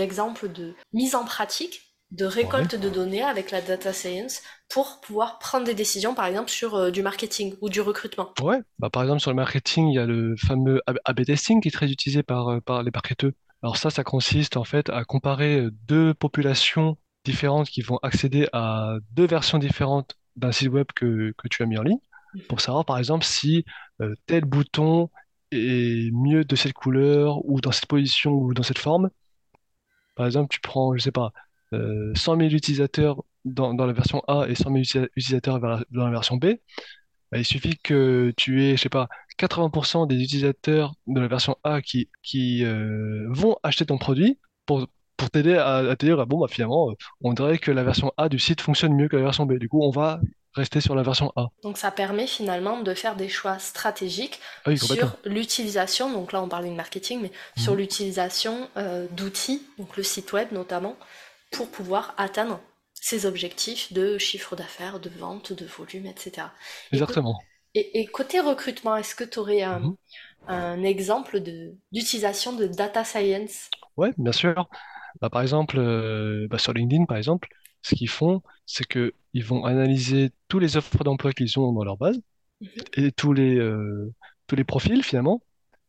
exemples 0.00 0.50
de 0.50 0.74
mise 0.92 1.14
en 1.14 1.24
pratique 1.24 1.82
de 2.10 2.24
récolte 2.24 2.74
de 2.74 2.88
données 2.88 3.22
avec 3.22 3.52
la 3.52 3.60
data 3.60 3.92
science 3.92 4.42
pour 4.68 5.00
pouvoir 5.00 5.38
prendre 5.38 5.64
des 5.64 5.74
décisions, 5.74 6.12
par 6.12 6.26
exemple, 6.26 6.50
sur 6.50 6.74
euh, 6.74 6.90
du 6.90 7.02
marketing 7.02 7.54
ou 7.60 7.68
du 7.68 7.80
recrutement? 7.80 8.30
Ouais, 8.42 8.58
bah, 8.80 8.90
par 8.90 9.02
exemple, 9.02 9.20
sur 9.20 9.30
le 9.30 9.36
marketing, 9.36 9.88
il 9.88 9.94
y 9.94 9.98
a 9.98 10.06
le 10.06 10.34
fameux 10.36 10.80
A-B 11.04 11.24
testing 11.24 11.60
qui 11.60 11.68
est 11.68 11.72
très 11.72 11.90
utilisé 11.90 12.24
par, 12.24 12.60
par 12.62 12.82
les 12.82 12.90
marketeurs. 12.92 13.30
Alors 13.62 13.76
ça, 13.76 13.90
ça 13.90 14.04
consiste 14.04 14.56
en 14.56 14.64
fait 14.64 14.88
à 14.88 15.04
comparer 15.04 15.68
deux 15.86 16.14
populations 16.14 16.96
différentes 17.24 17.68
qui 17.68 17.82
vont 17.82 17.98
accéder 18.02 18.48
à 18.52 18.94
deux 19.12 19.26
versions 19.26 19.58
différentes 19.58 20.16
d'un 20.36 20.52
site 20.52 20.68
web 20.68 20.86
que, 20.94 21.32
que 21.36 21.48
tu 21.48 21.62
as 21.62 21.66
mis 21.66 21.78
en 21.78 21.82
ligne 21.82 21.98
Mhm. 22.34 22.42
pour 22.48 22.60
savoir 22.60 22.84
par 22.84 22.98
exemple 22.98 23.24
si 23.24 23.64
tel 24.26 24.44
bouton 24.44 25.10
est 25.50 26.10
mieux 26.12 26.44
de 26.44 26.56
cette 26.56 26.72
couleur 26.74 27.44
ou 27.44 27.60
dans 27.60 27.72
cette 27.72 27.86
position 27.86 28.32
ou 28.32 28.54
dans 28.54 28.62
cette 28.62 28.78
forme. 28.78 29.10
Par 30.14 30.26
exemple, 30.26 30.48
tu 30.52 30.60
prends, 30.60 30.96
je 30.96 31.02
sais 31.02 31.12
pas, 31.12 31.32
euh, 31.72 32.12
100 32.14 32.36
000 32.36 32.52
utilisateurs 32.54 33.22
dans, 33.44 33.74
dans 33.74 33.86
la 33.86 33.92
version 33.92 34.22
A 34.28 34.46
et 34.48 34.54
100 34.54 34.70
000 34.70 34.82
uti- 34.84 35.08
utilisateurs 35.16 35.60
vers 35.60 35.70
la- 35.70 35.84
dans 35.90 36.04
la 36.04 36.10
version 36.10 36.36
B. 36.36 36.46
Bah, 37.32 37.38
il 37.38 37.44
suffit 37.46 37.78
que 37.78 38.32
tu 38.36 38.64
aies, 38.64 38.76
je 38.76 38.82
sais 38.82 38.88
pas, 38.88 39.08
80% 39.38 40.06
des 40.06 40.16
utilisateurs 40.22 40.94
de 41.06 41.20
la 41.20 41.28
version 41.28 41.56
A 41.64 41.82
qui, 41.82 42.10
qui 42.22 42.64
euh, 42.64 43.26
vont 43.30 43.56
acheter 43.62 43.86
ton 43.86 43.98
produit 43.98 44.38
pour, 44.66 44.88
pour 45.20 45.30
t'aider 45.30 45.56
à, 45.56 45.76
à 45.78 45.96
te 45.96 46.06
dire, 46.06 46.18
ah 46.20 46.26
bon, 46.26 46.40
bah, 46.40 46.48
finalement, 46.48 46.90
euh, 46.90 46.94
on 47.22 47.32
dirait 47.34 47.58
que 47.58 47.70
la 47.70 47.84
version 47.84 48.12
A 48.16 48.28
du 48.28 48.38
site 48.38 48.60
fonctionne 48.60 48.94
mieux 48.94 49.08
que 49.08 49.16
la 49.16 49.22
version 49.22 49.46
B. 49.46 49.54
Du 49.58 49.68
coup, 49.68 49.82
on 49.82 49.90
va 49.90 50.20
rester 50.54 50.80
sur 50.80 50.94
la 50.94 51.02
version 51.02 51.32
A. 51.36 51.48
Donc 51.62 51.76
ça 51.78 51.90
permet 51.90 52.26
finalement 52.26 52.80
de 52.80 52.94
faire 52.94 53.16
des 53.16 53.28
choix 53.28 53.58
stratégiques 53.58 54.40
Ah 54.64 54.70
oui, 54.70 54.78
sur 54.78 55.16
l'utilisation, 55.24 56.10
donc 56.10 56.32
là 56.32 56.42
on 56.42 56.48
parle 56.48 56.64
de 56.64 56.70
marketing, 56.70 57.20
mais 57.22 57.32
sur 57.54 57.74
Mhm. 57.74 57.76
l'utilisation 57.76 58.68
euh, 58.78 59.06
d'outils, 59.10 59.62
donc 59.78 59.96
le 59.96 60.02
site 60.02 60.32
web 60.32 60.48
notamment, 60.52 60.96
pour 61.50 61.68
pouvoir 61.70 62.14
atteindre 62.16 62.60
ses 62.94 63.26
objectifs 63.26 63.92
de 63.92 64.16
chiffre 64.18 64.56
d'affaires, 64.56 65.00
de 65.00 65.10
vente, 65.10 65.52
de 65.52 65.66
volume, 65.66 66.06
etc. 66.06 66.52
Exactement. 66.92 67.46
et- 67.74 68.00
et 68.00 68.06
côté 68.06 68.40
recrutement, 68.40 68.96
est-ce 68.96 69.14
que 69.16 69.24
tu 69.24 69.38
aurais 69.40 69.62
un, 69.62 69.82
Mhm. 69.82 69.96
un 70.48 70.82
exemple 70.84 71.40
de, 71.40 71.74
d'utilisation 71.92 72.52
de 72.54 72.66
data 72.66 73.04
science? 73.04 73.70
Ouais, 73.96 74.12
bien 74.18 74.32
sûr. 74.32 74.68
Bah, 75.20 75.30
par 75.30 75.42
exemple, 75.42 75.78
euh, 75.78 76.46
bah, 76.50 76.58
sur 76.58 76.72
LinkedIn, 76.72 77.04
par 77.06 77.16
exemple, 77.16 77.48
ce 77.82 77.94
qu'ils 77.94 78.08
font, 78.08 78.42
c'est 78.66 78.84
que 78.86 79.14
ils 79.32 79.44
vont 79.44 79.64
analyser 79.64 80.30
tous 80.48 80.58
les 80.58 80.76
offres 80.76 81.04
d'emploi 81.04 81.32
qu'ils 81.32 81.58
ont 81.58 81.72
dans 81.72 81.84
leur 81.84 81.96
base 81.96 82.20
Mhm. 82.60 82.68
et 82.96 83.12
tous 83.12 83.32
les, 83.32 83.56
euh, 83.58 84.12
tous 84.46 84.56
les 84.56 84.64
profils 84.64 85.02
finalement. 85.04 85.42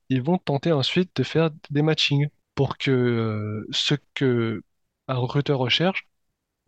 Ils 0.09 0.21
vont 0.23 0.37
tenter 0.37 0.71
ensuite 0.73 1.11
de 1.17 1.23
faire 1.23 1.51
des 1.71 1.81
matchings 1.83 2.29
pour 2.55 2.77
que 2.77 2.91
euh, 2.91 3.67
ce 3.71 3.95
que 4.15 4.63
un 5.07 5.15
recruteur 5.17 5.59
recherche 5.59 6.07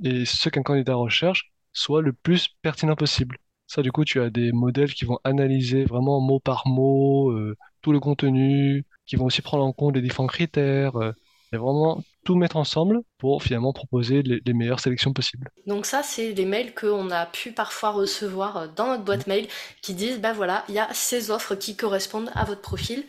et 0.03 0.25
ce 0.25 0.49
qu'un 0.49 0.63
candidat 0.63 0.95
recherche 0.95 1.51
soit 1.73 2.01
le 2.01 2.13
plus 2.13 2.49
pertinent 2.61 2.95
possible. 2.95 3.37
Ça, 3.67 3.81
du 3.81 3.91
coup, 3.91 4.05
tu 4.05 4.21
as 4.21 4.29
des 4.29 4.51
modèles 4.51 4.93
qui 4.93 5.05
vont 5.05 5.19
analyser 5.23 5.85
vraiment 5.85 6.19
mot 6.21 6.39
par 6.39 6.67
mot 6.67 7.31
euh, 7.31 7.55
tout 7.81 7.91
le 7.91 7.99
contenu, 7.99 8.85
qui 9.05 9.15
vont 9.15 9.25
aussi 9.25 9.41
prendre 9.41 9.63
en 9.65 9.73
compte 9.73 9.95
les 9.95 10.01
différents 10.01 10.27
critères, 10.27 10.95
euh, 10.97 11.11
et 11.53 11.57
vraiment 11.57 12.03
tout 12.23 12.35
mettre 12.35 12.57
ensemble 12.57 13.01
pour 13.17 13.43
finalement 13.43 13.73
proposer 13.73 14.21
les, 14.23 14.41
les 14.45 14.53
meilleures 14.53 14.79
sélections 14.79 15.13
possibles. 15.13 15.49
Donc 15.65 15.85
ça, 15.85 16.03
c'est 16.03 16.33
des 16.33 16.45
mails 16.45 16.73
qu'on 16.73 17.09
a 17.11 17.25
pu 17.25 17.51
parfois 17.53 17.91
recevoir 17.91 18.69
dans 18.73 18.87
notre 18.87 19.03
boîte 19.03 19.27
mail 19.27 19.47
qui 19.81 19.93
disent, 19.93 20.19
ben 20.19 20.33
voilà, 20.33 20.65
il 20.67 20.75
y 20.75 20.79
a 20.79 20.93
ces 20.93 21.31
offres 21.31 21.55
qui 21.55 21.75
correspondent 21.77 22.31
à 22.35 22.43
votre 22.43 22.61
profil, 22.61 23.05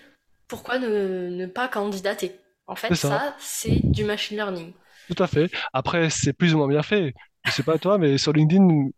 pourquoi 0.48 0.78
ne, 0.78 1.30
ne 1.30 1.46
pas 1.46 1.68
candidater? 1.68 2.38
En 2.66 2.76
fait, 2.76 2.94
ça, 2.94 3.34
c'est 3.38 3.80
du 3.92 4.04
machine 4.04 4.36
learning. 4.36 4.72
tout 5.08 5.22
à 5.22 5.26
fait. 5.26 5.50
Après, 5.72 6.10
c'est 6.10 6.32
plus 6.32 6.54
ou 6.54 6.58
moins 6.58 6.68
bien 6.68 6.82
fait. 6.82 7.14
Je 7.44 7.50
sais 7.50 7.62
pas 7.62 7.78
toi, 7.78 7.98
mais 7.98 8.18
sur 8.18 8.32
LinkedIn, 8.32 8.88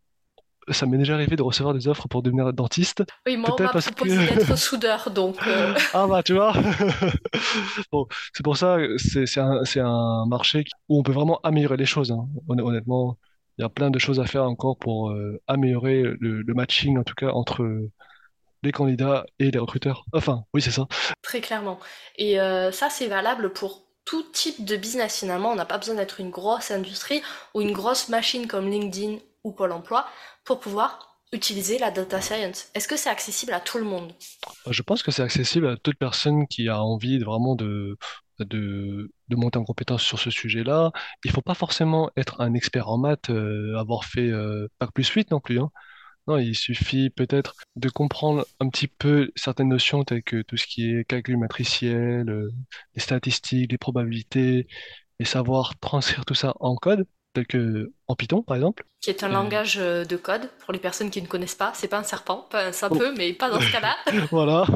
ça 0.71 0.87
m'est 0.87 0.99
déjà 0.99 1.15
arrivé 1.15 1.37
de 1.37 1.43
recevoir 1.43 1.75
des 1.75 1.89
offres 1.89 2.09
pour 2.09 2.23
devenir 2.23 2.53
dentiste. 2.53 3.05
Oui, 3.27 3.37
moi, 3.37 3.55
on 3.59 3.63
m'a 3.63 3.73
parce 3.73 3.87
que... 3.91 3.95
proposé 3.95 4.17
d'être 4.27 4.57
soudeur, 4.59 5.11
donc 5.11 5.47
euh, 5.47 5.75
Ah 5.93 6.07
bah 6.07 6.23
tu 6.23 6.35
vois, 6.35 6.53
bon, 7.93 8.07
c'est 8.33 8.43
pour 8.43 8.57
ça, 8.57 8.77
c'est 8.99 9.27
c'est 9.27 9.41
un, 9.81 10.27
marché 10.27 10.65
où 10.89 10.99
on 10.99 11.03
peut 11.03 11.13
vraiment 11.13 11.41
améliorer 11.43 11.77
les 11.77 11.87
choses. 11.87 12.11
hein. 12.13 12.29
Honn- 12.49 12.61
Honnêtement, 12.61 13.19
il 13.59 13.63
y 13.63 13.65
a 13.65 13.69
plein 13.69 13.91
de 13.91 13.99
choses 13.99 14.21
à 14.21 14.27
faire 14.27 14.45
encore 14.45 14.79
pour 14.79 15.11
euh, 15.11 15.41
améliorer 15.47 16.03
le, 16.03 16.43
le 16.43 16.55
matching, 16.55 16.99
en 16.99 17.05
tout 17.05 17.15
cas, 17.15 17.31
entre 17.31 17.65
les 18.63 18.73
candidats 18.73 19.27
et 19.39 19.51
les 19.51 19.59
recruteurs. 19.59 20.05
Enfin, 20.13 20.45
oui, 20.55 20.63
c'est 20.63 20.71
ça. 20.71 20.87
très 21.23 21.41
clairement. 21.41 21.79
Et 22.17 22.41
euh, 22.41 22.73
ça, 22.73 22.91
c'est 22.91 23.07
valable 23.09 23.53
pour 23.53 23.83
tout 24.05 24.23
type 24.33 24.65
de 24.65 24.77
business 24.77 25.19
finalement. 25.19 25.51
On 25.51 25.57
n'a 25.57 25.65
pas 25.65 25.79
besoin 25.79 25.97
d'être 25.97 26.21
une 26.21 26.31
grosse 26.31 26.71
industrie 26.71 27.23
ou 27.55 27.61
une 27.61 27.73
grosse 27.73 28.09
machine 28.09 28.47
comme 28.47 28.69
LinkedIn 28.71 29.19
ou 29.47 29.53
Pôle 29.53 29.73
Emploi 29.73 30.07
pour 30.45 30.61
pouvoir 30.61 31.17
utiliser 31.33 31.79
la 31.79 31.91
data 31.91 32.21
science. 32.21 32.69
Est-ce 32.75 32.89
que 32.89 32.97
c'est 32.97 33.09
accessible 33.11 33.53
à 33.53 33.61
tout 33.61 33.79
le 33.79 33.85
monde? 33.85 34.13
Je 34.71 34.83
pense 34.83 35.03
que 35.03 35.11
c'est 35.11 35.23
accessible 35.23 35.69
à 35.69 35.77
toute 35.77 35.99
personne 35.99 36.47
qui 36.47 36.69
a 36.69 36.83
envie 36.83 37.19
vraiment 37.19 37.55
de, 37.57 37.97
de, 38.41 39.11
de 39.29 39.37
monter 39.37 39.59
en 39.59 39.65
compétence 39.65 40.03
sur 40.03 40.19
ce 40.19 40.31
sujet-là. 40.31 40.93
Il 41.25 41.31
faut 41.31 41.43
pas 41.43 41.55
forcément 41.55 42.11
être 42.17 42.41
un 42.41 42.55
expert 42.55 42.89
en 42.89 42.99
maths, 42.99 43.31
euh, 43.31 43.77
avoir 43.79 44.05
fait 44.05 44.29
euh, 44.31 44.69
Bac 44.81 44.91
plus 44.93 45.09
8 45.09 45.31
non 45.31 45.41
plus, 45.41 45.61
hein. 45.61 45.71
Non, 46.29 46.39
il 46.39 46.57
suffit 46.57 47.11
peut-être 47.11 47.55
de 47.77 47.89
comprendre 47.89 48.45
un 48.59 48.69
petit 48.69 48.89
peu 48.89 49.31
certaines 49.37 49.69
notions 49.69 50.03
telles 50.03 50.25
que 50.25 50.43
tout 50.43 50.57
ce 50.57 50.67
qui 50.67 50.91
est 50.91 51.05
calcul 51.05 51.37
matriciel, 51.37 52.29
euh, 52.29 52.51
les 52.97 53.01
statistiques, 53.01 53.71
les 53.71 53.79
probabilités, 53.79 54.67
et 55.21 55.25
savoir 55.25 55.79
transcrire 55.79 56.25
tout 56.25 56.35
ça 56.35 56.55
en 56.61 56.77
code, 56.77 57.07
tel 57.37 57.47
que 57.47 57.93
en 58.09 58.15
Python 58.15 58.43
par 58.43 58.57
exemple. 58.57 58.85
qui 59.01 59.11
est 59.11 59.23
un 59.23 59.29
langage 59.29 59.77
euh, 59.79 60.05
de 60.05 60.17
code 60.17 60.49
pour 60.65 60.73
les 60.73 60.79
personnes 60.79 61.11
qui 61.11 61.23
ne 61.23 61.27
connaissent 61.27 61.55
pas. 61.55 61.73
C'est 61.75 61.89
pas 61.89 61.99
un 61.99 62.03
serpent, 62.03 62.49
ça 62.73 62.89
oh, 62.91 62.97
peut, 62.97 63.15
mais 63.17 63.33
pas 63.33 63.51
dans 63.51 63.61
ce 63.61 63.71
cas-là. 63.71 63.97
voilà, 64.31 64.67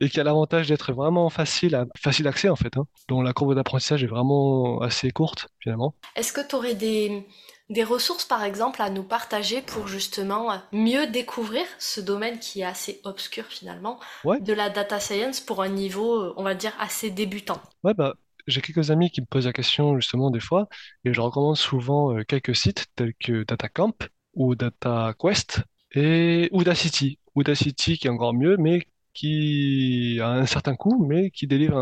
et 0.00 0.08
qui 0.08 0.18
a 0.18 0.24
l'avantage 0.24 0.68
d'être 0.68 0.92
vraiment 0.92 1.30
facile 1.30 1.74
à, 1.74 1.86
facile 1.96 2.24
d'accès 2.24 2.48
en 2.48 2.56
fait, 2.56 2.76
hein, 2.76 2.86
dont 3.08 3.22
la 3.22 3.32
courbe 3.32 3.54
d'apprentissage 3.54 4.02
est 4.02 4.08
vraiment 4.08 4.80
assez 4.80 5.10
courte 5.10 5.48
finalement. 5.60 5.94
Est-ce 6.16 6.32
que 6.32 6.40
tu 6.46 6.54
aurais 6.56 6.74
des, 6.74 7.26
des 7.68 7.84
ressources, 7.84 8.24
par 8.24 8.42
exemple, 8.42 8.82
à 8.82 8.90
nous 8.90 9.04
partager 9.04 9.62
pour 9.62 9.86
justement 9.86 10.60
mieux 10.72 11.06
découvrir 11.06 11.64
ce 11.78 12.00
domaine 12.00 12.38
qui 12.38 12.60
est 12.60 12.64
assez 12.64 13.00
obscur 13.04 13.44
finalement, 13.46 14.00
Ouais, 14.24 14.40
de 14.40 14.52
la 14.52 14.70
data 14.70 14.98
science 15.00 15.40
pour 15.40 15.62
un 15.62 15.68
niveau, 15.68 16.32
on 16.36 16.42
va 16.42 16.54
dire, 16.54 16.72
assez 16.80 17.10
débutant? 17.10 17.60
ouais, 17.84 17.94
bah. 17.94 18.14
J'ai 18.46 18.60
quelques 18.60 18.90
amis 18.90 19.10
qui 19.10 19.20
me 19.20 19.26
posent 19.26 19.46
la 19.46 19.52
question 19.52 19.96
justement 19.96 20.30
des 20.30 20.40
fois, 20.40 20.68
et 21.04 21.12
je 21.12 21.20
recommande 21.20 21.56
souvent 21.56 22.16
euh, 22.16 22.24
quelques 22.24 22.56
sites 22.56 22.86
tels 22.96 23.14
que 23.14 23.44
DataCamp 23.44 23.94
ou 24.34 24.54
DataQuest 24.54 25.62
et 25.92 26.48
Udacity. 26.52 27.18
Udacity 27.36 27.98
qui 27.98 28.06
est 28.06 28.10
encore 28.10 28.34
mieux, 28.34 28.56
mais 28.56 28.86
qui 29.14 30.18
a 30.20 30.30
un 30.30 30.46
certain 30.46 30.76
coût, 30.76 31.04
mais 31.06 31.30
qui 31.30 31.46
délivre 31.46 31.76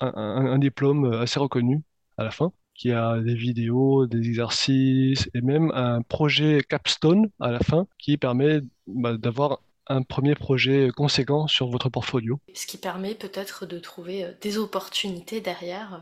un, 0.00 0.58
diplôme 0.58 1.12
assez 1.14 1.40
reconnu 1.40 1.82
à 2.18 2.24
la 2.24 2.30
fin, 2.30 2.52
qui 2.74 2.92
a 2.92 3.20
des 3.20 3.34
vidéos, 3.34 4.06
des 4.06 4.18
exercices 4.28 5.28
et 5.34 5.40
même 5.40 5.70
un 5.74 6.02
projet 6.02 6.62
capstone 6.68 7.28
à 7.40 7.50
la 7.50 7.60
fin 7.60 7.86
qui 7.98 8.16
permet 8.18 8.60
bah, 8.86 9.16
d'avoir 9.16 9.60
un 9.86 10.02
premier 10.02 10.34
projet 10.34 10.90
conséquent 10.96 11.46
sur 11.46 11.68
votre 11.68 11.88
portfolio. 11.88 12.40
Ce 12.54 12.66
qui 12.66 12.78
permet 12.78 13.14
peut-être 13.14 13.66
de 13.66 13.78
trouver 13.78 14.24
euh, 14.24 14.32
des 14.40 14.56
opportunités 14.58 15.40
derrière 15.40 15.94
euh, 15.94 15.98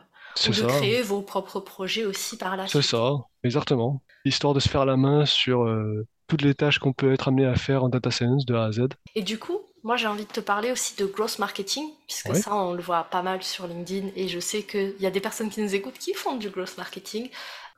ou 0.48 0.52
C'est 0.52 0.52
de 0.52 0.62
ça, 0.62 0.66
créer 0.66 1.02
vos 1.02 1.22
propres 1.22 1.60
projets 1.60 2.04
aussi 2.04 2.36
par 2.36 2.56
la 2.56 2.66
c'est 2.66 2.82
suite. 2.82 2.90
ça, 2.90 3.12
exactement. 3.44 4.02
Histoire 4.24 4.54
de 4.54 4.60
se 4.60 4.68
faire 4.68 4.84
la 4.86 4.96
main 4.96 5.24
sur 5.26 5.62
euh, 5.64 6.06
toutes 6.26 6.42
les 6.42 6.54
tâches 6.54 6.78
qu'on 6.78 6.92
peut 6.92 7.12
être 7.12 7.28
amené 7.28 7.46
à 7.46 7.54
faire 7.56 7.84
en 7.84 7.88
data 7.88 8.10
science 8.10 8.46
de 8.46 8.54
A 8.54 8.64
à 8.66 8.72
Z. 8.72 8.88
Et 9.14 9.22
du 9.22 9.38
coup, 9.38 9.60
moi 9.82 9.96
j'ai 9.96 10.06
envie 10.06 10.24
de 10.26 10.32
te 10.32 10.40
parler 10.40 10.70
aussi 10.70 10.94
de 10.96 11.06
growth 11.06 11.38
marketing, 11.38 11.90
puisque 12.06 12.28
Ouais. 12.28 12.34
ça 12.34 12.54
on 12.54 12.72
le 12.74 12.82
voit 12.82 13.04
pas 13.04 13.22
mal 13.22 13.42
sur 13.42 13.66
LinkedIn 13.66 14.08
et 14.16 14.28
je 14.28 14.38
sais 14.40 14.62
qu'il 14.62 14.94
y 15.00 15.06
a 15.06 15.10
des 15.10 15.20
personnes 15.20 15.50
qui 15.50 15.60
nous 15.62 15.74
écoutent 15.74 15.98
qui 15.98 16.14
font 16.14 16.36
du 16.36 16.50
growth 16.50 16.76
marketing. 16.78 17.30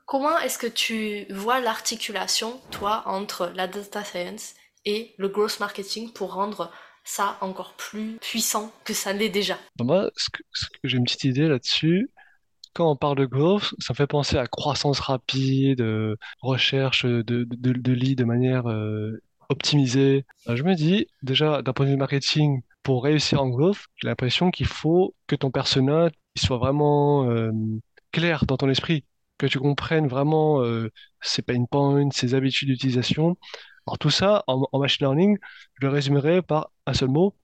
Comment 0.05 0.37
est-ce 0.39 0.57
que 0.57 0.67
tu 0.67 1.25
vois 1.33 1.59
l'articulation, 1.61 2.59
toi, 2.71 3.03
entre 3.05 3.51
la 3.55 3.67
data 3.67 4.03
science 4.03 4.53
et 4.85 5.13
le 5.17 5.27
growth 5.29 5.59
marketing 5.59 6.11
pour 6.11 6.33
rendre 6.33 6.71
ça 7.03 7.37
encore 7.41 7.73
plus 7.73 8.17
puissant 8.21 8.71
que 8.85 8.93
ça 8.93 9.13
l'est 9.13 9.29
déjà? 9.29 9.57
Moi, 9.79 10.09
j'ai 10.83 10.97
une 10.97 11.03
petite 11.03 11.25
idée 11.25 11.47
là-dessus. 11.47 12.09
Quand 12.73 12.89
on 12.89 12.95
parle 12.95 13.17
de 13.17 13.25
growth, 13.25 13.73
ça 13.79 13.93
me 13.93 13.95
fait 13.95 14.07
penser 14.07 14.37
à 14.37 14.47
croissance 14.47 14.99
rapide, 14.99 15.81
euh, 15.81 16.15
recherche 16.41 17.05
de, 17.05 17.21
de, 17.21 17.45
de 17.45 18.13
de 18.15 18.23
manière 18.23 18.67
euh, 18.67 19.21
optimisée. 19.49 20.25
Je 20.47 20.63
me 20.63 20.73
dis, 20.73 21.07
déjà, 21.21 21.61
d'un 21.61 21.73
point 21.73 21.85
de 21.85 21.91
vue 21.91 21.97
marketing, 21.97 22.61
pour 22.81 23.03
réussir 23.03 23.41
en 23.43 23.49
growth, 23.49 23.85
j'ai 23.97 24.07
l'impression 24.07 24.49
qu'il 24.49 24.65
faut 24.65 25.15
que 25.27 25.35
ton 25.35 25.51
persona 25.51 26.09
il 26.35 26.41
soit 26.41 26.57
vraiment 26.57 27.29
euh, 27.29 27.51
clair 28.11 28.45
dans 28.47 28.57
ton 28.57 28.69
esprit, 28.69 29.05
que 29.37 29.45
tu 29.45 29.59
comprennes 29.59 30.07
vraiment 30.07 30.63
ses 31.21 31.43
pain 31.43 31.65
points, 31.69 32.09
ses 32.11 32.33
habitudes 32.33 32.69
d'utilisation. 32.69 33.37
Alors 33.87 33.97
tout 33.97 34.09
ça, 34.09 34.43
en, 34.47 34.67
machine 34.79 35.05
learning, 35.07 35.37
je 35.79 35.85
le 35.87 35.91
résumerai 35.93 36.41
par 36.41 36.71
un 36.85 36.93
seul 36.93 37.09
mot, 37.09 37.35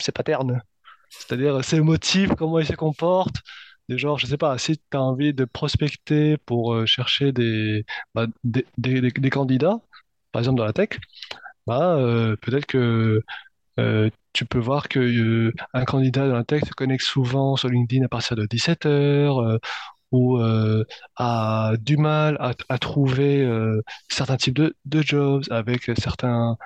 c'est 0.00 0.12
pattern. 0.12 0.62
C'est-à-dire 1.10 1.64
ses 1.64 1.80
motifs, 1.80 2.30
comment 2.36 2.58
il 2.60 2.66
se 2.66 2.74
comporte, 2.74 3.36
Des 3.88 3.98
genres, 3.98 4.18
je 4.18 4.26
sais 4.26 4.36
pas, 4.38 4.58
si 4.58 4.78
tu 4.78 4.84
as 4.96 5.02
envie 5.02 5.34
de 5.34 5.44
prospecter 5.44 6.36
pour 6.38 6.74
euh, 6.74 6.86
chercher 6.86 7.32
des, 7.32 7.84
bah, 8.14 8.26
des, 8.44 8.66
des- 8.78 9.30
candidats, 9.30 9.80
par 10.32 10.40
exemple 10.40 10.58
dans 10.58 10.64
la 10.66 10.72
tech, 10.72 10.90
bah, 11.66 11.96
euh, 11.96 12.36
peut-être 12.36 12.66
que 12.66 13.22
euh, 13.80 14.10
tu 14.34 14.46
peux 14.46 14.58
voir 14.60 14.88
que 14.88 15.00
euh, 15.00 15.52
un 15.74 15.84
candidat 15.86 16.28
dans 16.28 16.34
la 16.36 16.44
tech 16.44 16.64
se 16.66 16.72
connecte 16.74 17.04
souvent 17.04 17.56
sur 17.56 17.68
LinkedIn 17.70 18.04
à 18.06 18.08
partir 18.08 18.36
de 18.36 18.46
17 18.46 18.86
heures, 18.86 19.58
ou 20.12 20.38
euh, 20.38 20.84
a 21.16 21.72
du 21.80 21.96
mal 21.96 22.36
à, 22.40 22.52
à 22.68 22.78
trouver 22.78 23.42
euh, 23.44 23.82
certains 24.08 24.36
types 24.36 24.54
de, 24.56 24.76
de 24.86 25.02
jobs 25.02 25.44
avec 25.50 25.90
certains 25.98 26.56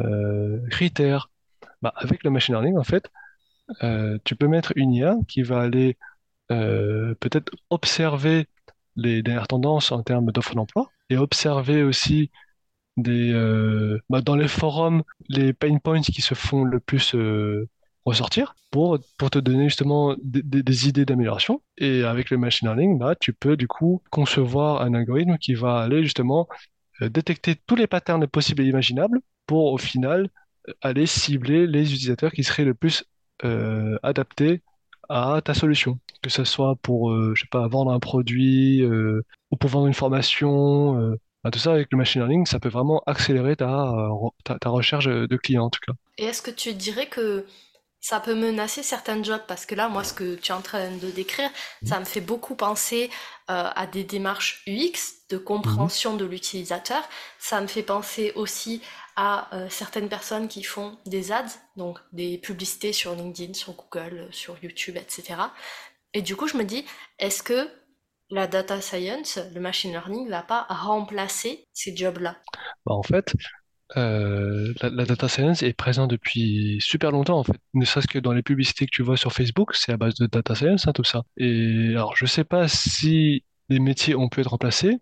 euh, 0.00 0.60
critères. 0.70 1.30
Bah, 1.82 1.92
avec 1.96 2.24
le 2.24 2.30
machine 2.30 2.54
learning, 2.54 2.78
en 2.78 2.84
fait, 2.84 3.10
euh, 3.82 4.18
tu 4.24 4.36
peux 4.36 4.48
mettre 4.48 4.72
une 4.76 4.92
IA 4.92 5.16
qui 5.28 5.42
va 5.42 5.60
aller 5.62 5.96
euh, 6.52 7.14
peut-être 7.20 7.52
observer 7.70 8.48
les 8.96 9.22
dernières 9.22 9.48
tendances 9.48 9.92
en 9.92 10.02
termes 10.02 10.32
d'offres 10.32 10.54
d'emploi 10.56 10.88
et 11.10 11.16
observer 11.18 11.82
aussi 11.84 12.30
des, 12.96 13.32
euh, 13.32 14.00
bah, 14.10 14.20
dans 14.22 14.36
les 14.36 14.48
forums 14.48 15.02
les 15.28 15.52
pain 15.52 15.78
points 15.78 16.02
qui 16.02 16.22
se 16.22 16.34
font 16.34 16.64
le 16.64 16.80
plus 16.80 17.14
euh, 17.14 17.68
ressortir 18.04 18.54
pour, 18.70 18.98
pour 19.18 19.30
te 19.30 19.38
donner 19.38 19.68
justement 19.68 20.16
des, 20.22 20.42
des- 20.62 20.88
idées 20.88 21.04
d'amélioration. 21.04 21.62
Et 21.78 22.02
avec 22.04 22.30
le 22.30 22.38
machine 22.38 22.68
learning, 22.68 22.98
bah, 22.98 23.14
tu 23.18 23.32
peux 23.32 23.56
du 23.56 23.68
coup 23.68 24.02
concevoir 24.10 24.82
un 24.82 24.94
algorithme 24.94 25.38
qui 25.38 25.54
va 25.54 25.78
aller 25.80 26.02
justement 26.02 26.48
euh, 27.02 27.08
détecter 27.08 27.56
tous 27.66 27.76
les 27.76 27.86
patterns 27.86 28.26
possibles 28.26 28.62
et 28.62 28.66
imaginables 28.68 29.20
pour 29.46 29.72
au 29.72 29.78
final 29.78 30.28
euh, 30.68 30.72
aller 30.82 31.06
cibler 31.06 31.66
les 31.66 31.92
utilisateurs 31.92 32.32
qui 32.32 32.44
seraient 32.44 32.64
le 32.64 32.74
plus 32.74 33.04
euh, 33.44 33.98
adaptés 34.02 34.62
à 35.08 35.40
ta 35.44 35.54
solution. 35.54 35.98
Que 36.22 36.30
ce 36.30 36.44
soit 36.44 36.76
pour, 36.82 37.10
euh, 37.12 37.32
je 37.36 37.42
sais 37.42 37.48
pas, 37.50 37.66
vendre 37.68 37.92
un 37.92 38.00
produit 38.00 38.84
ou 38.84 39.56
pour 39.56 39.70
vendre 39.70 39.86
une 39.86 39.94
formation. 39.94 41.16
bah, 41.44 41.50
tout 41.50 41.58
ça 41.58 41.72
avec 41.72 41.88
le 41.90 41.98
machine 41.98 42.20
learning, 42.20 42.46
ça 42.46 42.60
peut 42.60 42.68
vraiment 42.68 43.02
accélérer 43.06 43.56
ta, 43.56 43.66
re- 43.66 44.32
ta, 44.44 44.58
ta 44.58 44.68
recherche 44.70 45.06
de 45.06 45.36
clients 45.36 45.64
en 45.66 45.70
tout 45.70 45.80
cas. 45.86 45.92
Et 46.18 46.24
est-ce 46.24 46.42
que 46.42 46.50
tu 46.50 46.72
dirais 46.74 47.06
que 47.06 47.44
ça 48.02 48.18
peut 48.18 48.34
menacer 48.34 48.82
certains 48.82 49.22
jobs? 49.22 49.40
Parce 49.46 49.64
que 49.64 49.74
là, 49.74 49.88
moi, 49.88 50.02
ce 50.04 50.12
que 50.12 50.34
tu 50.34 50.50
es 50.50 50.54
en 50.54 50.60
train 50.60 50.90
de 50.90 51.10
décrire, 51.10 51.48
ça 51.86 52.00
me 52.00 52.04
fait 52.04 52.20
beaucoup 52.20 52.56
penser 52.56 53.10
euh, 53.48 53.70
à 53.74 53.86
des 53.86 54.02
démarches 54.02 54.62
UX, 54.66 55.28
de 55.30 55.38
compréhension 55.38 56.16
de 56.16 56.24
l'utilisateur. 56.24 57.02
Ça 57.38 57.60
me 57.60 57.68
fait 57.68 57.84
penser 57.84 58.32
aussi 58.34 58.82
à 59.14 59.54
euh, 59.54 59.68
certaines 59.70 60.08
personnes 60.08 60.48
qui 60.48 60.64
font 60.64 60.98
des 61.06 61.30
ads, 61.30 61.46
donc 61.76 61.98
des 62.10 62.38
publicités 62.38 62.92
sur 62.92 63.14
LinkedIn, 63.14 63.54
sur 63.54 63.74
Google, 63.74 64.28
sur 64.32 64.56
YouTube, 64.62 64.96
etc. 64.96 65.40
Et 66.12 66.22
du 66.22 66.34
coup, 66.34 66.48
je 66.48 66.56
me 66.56 66.64
dis, 66.64 66.84
est-ce 67.20 67.44
que 67.44 67.68
la 68.30 68.48
data 68.48 68.80
science, 68.80 69.38
le 69.54 69.60
machine 69.60 69.92
learning, 69.92 70.28
va 70.28 70.42
pas 70.42 70.66
remplacer 70.68 71.68
ces 71.72 71.96
jobs-là? 71.96 72.36
Bah, 72.84 72.94
en 72.94 73.02
fait, 73.02 73.32
euh, 73.96 74.72
la, 74.80 74.90
la 74.90 75.04
data 75.04 75.28
science 75.28 75.62
est 75.62 75.72
présente 75.72 76.10
depuis 76.10 76.78
super 76.80 77.10
longtemps 77.10 77.38
en 77.38 77.44
fait. 77.44 77.58
Ne 77.74 77.84
serait-ce 77.84 78.08
que 78.08 78.18
dans 78.18 78.32
les 78.32 78.42
publicités 78.42 78.86
que 78.86 78.90
tu 78.90 79.02
vois 79.02 79.16
sur 79.16 79.32
Facebook, 79.32 79.74
c'est 79.74 79.92
à 79.92 79.96
base 79.96 80.14
de 80.14 80.26
data 80.26 80.54
science, 80.54 80.86
hein, 80.86 80.92
tout 80.92 81.04
ça. 81.04 81.22
Et 81.36 81.88
alors, 81.90 82.16
je 82.16 82.26
sais 82.26 82.44
pas 82.44 82.68
si 82.68 83.44
les 83.68 83.78
métiers 83.80 84.14
ont 84.14 84.28
pu 84.28 84.40
être 84.40 84.48
remplacés, 84.48 84.98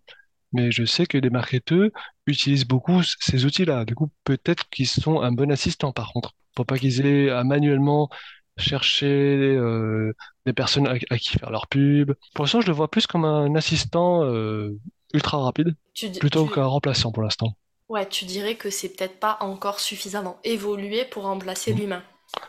mais 0.53 0.71
je 0.73 0.85
sais 0.85 1.07
que 1.07 1.19
les 1.19 1.31
marketeurs 1.31 1.91
utilisent 2.27 2.67
beaucoup 2.67 3.03
ces 3.03 3.45
outils-là. 3.45 3.85
Du 3.85 3.95
coup, 3.95 4.11
peut-être 4.25 4.69
qu'ils 4.71 4.89
sont 4.89 5.21
un 5.23 5.33
bon 5.33 5.51
assistant 5.51 5.93
par 5.93 6.13
contre, 6.13 6.35
pour 6.55 6.67
pas 6.67 6.79
qu'ils 6.79 7.05
aient 7.07 7.31
à 7.31 7.45
manuellement 7.45 8.09
chercher 8.57 9.07
euh, 9.07 10.13
des 10.47 10.53
personnes 10.53 10.87
à, 10.87 10.95
à 11.11 11.19
qui 11.19 11.31
faire 11.39 11.51
leur 11.51 11.69
pub. 11.69 12.13
Pour 12.35 12.45
l'instant, 12.45 12.61
je 12.61 12.67
le 12.67 12.73
vois 12.73 12.91
plus 12.91 13.07
comme 13.07 13.25
un 13.25 13.55
assistant 13.55 14.25
euh, 14.25 14.79
ultra 15.15 15.39
rapide, 15.39 15.75
Tu, 15.95 16.11
plutôt 16.11 16.47
tu, 16.47 16.55
qu'un 16.55 16.65
remplaçant 16.67 17.13
pour 17.13 17.23
l'instant. 17.23 17.57
Ouais, 17.91 18.09
tu 18.09 18.25
dirais 18.25 18.57
que 18.57 18.71
c'est 18.71 18.89
peut-être 18.89 19.21
pas 19.21 19.37
encore 19.43 19.81
suffisamment 19.81 20.39
évolué 20.45 21.05
pour 21.05 21.25
remplacer 21.25 21.73
Mm. 21.73 21.79
l'humain. 21.79 22.03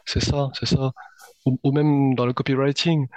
C'est 0.06 0.22
ça, 0.22 0.50
c'est 0.60 0.66
ça. 0.68 0.92
Ou, 1.46 1.60
ou 1.64 1.72
même 1.74 2.16
dans 2.16 2.26
le 2.26 2.34
copywriting. 2.34 3.08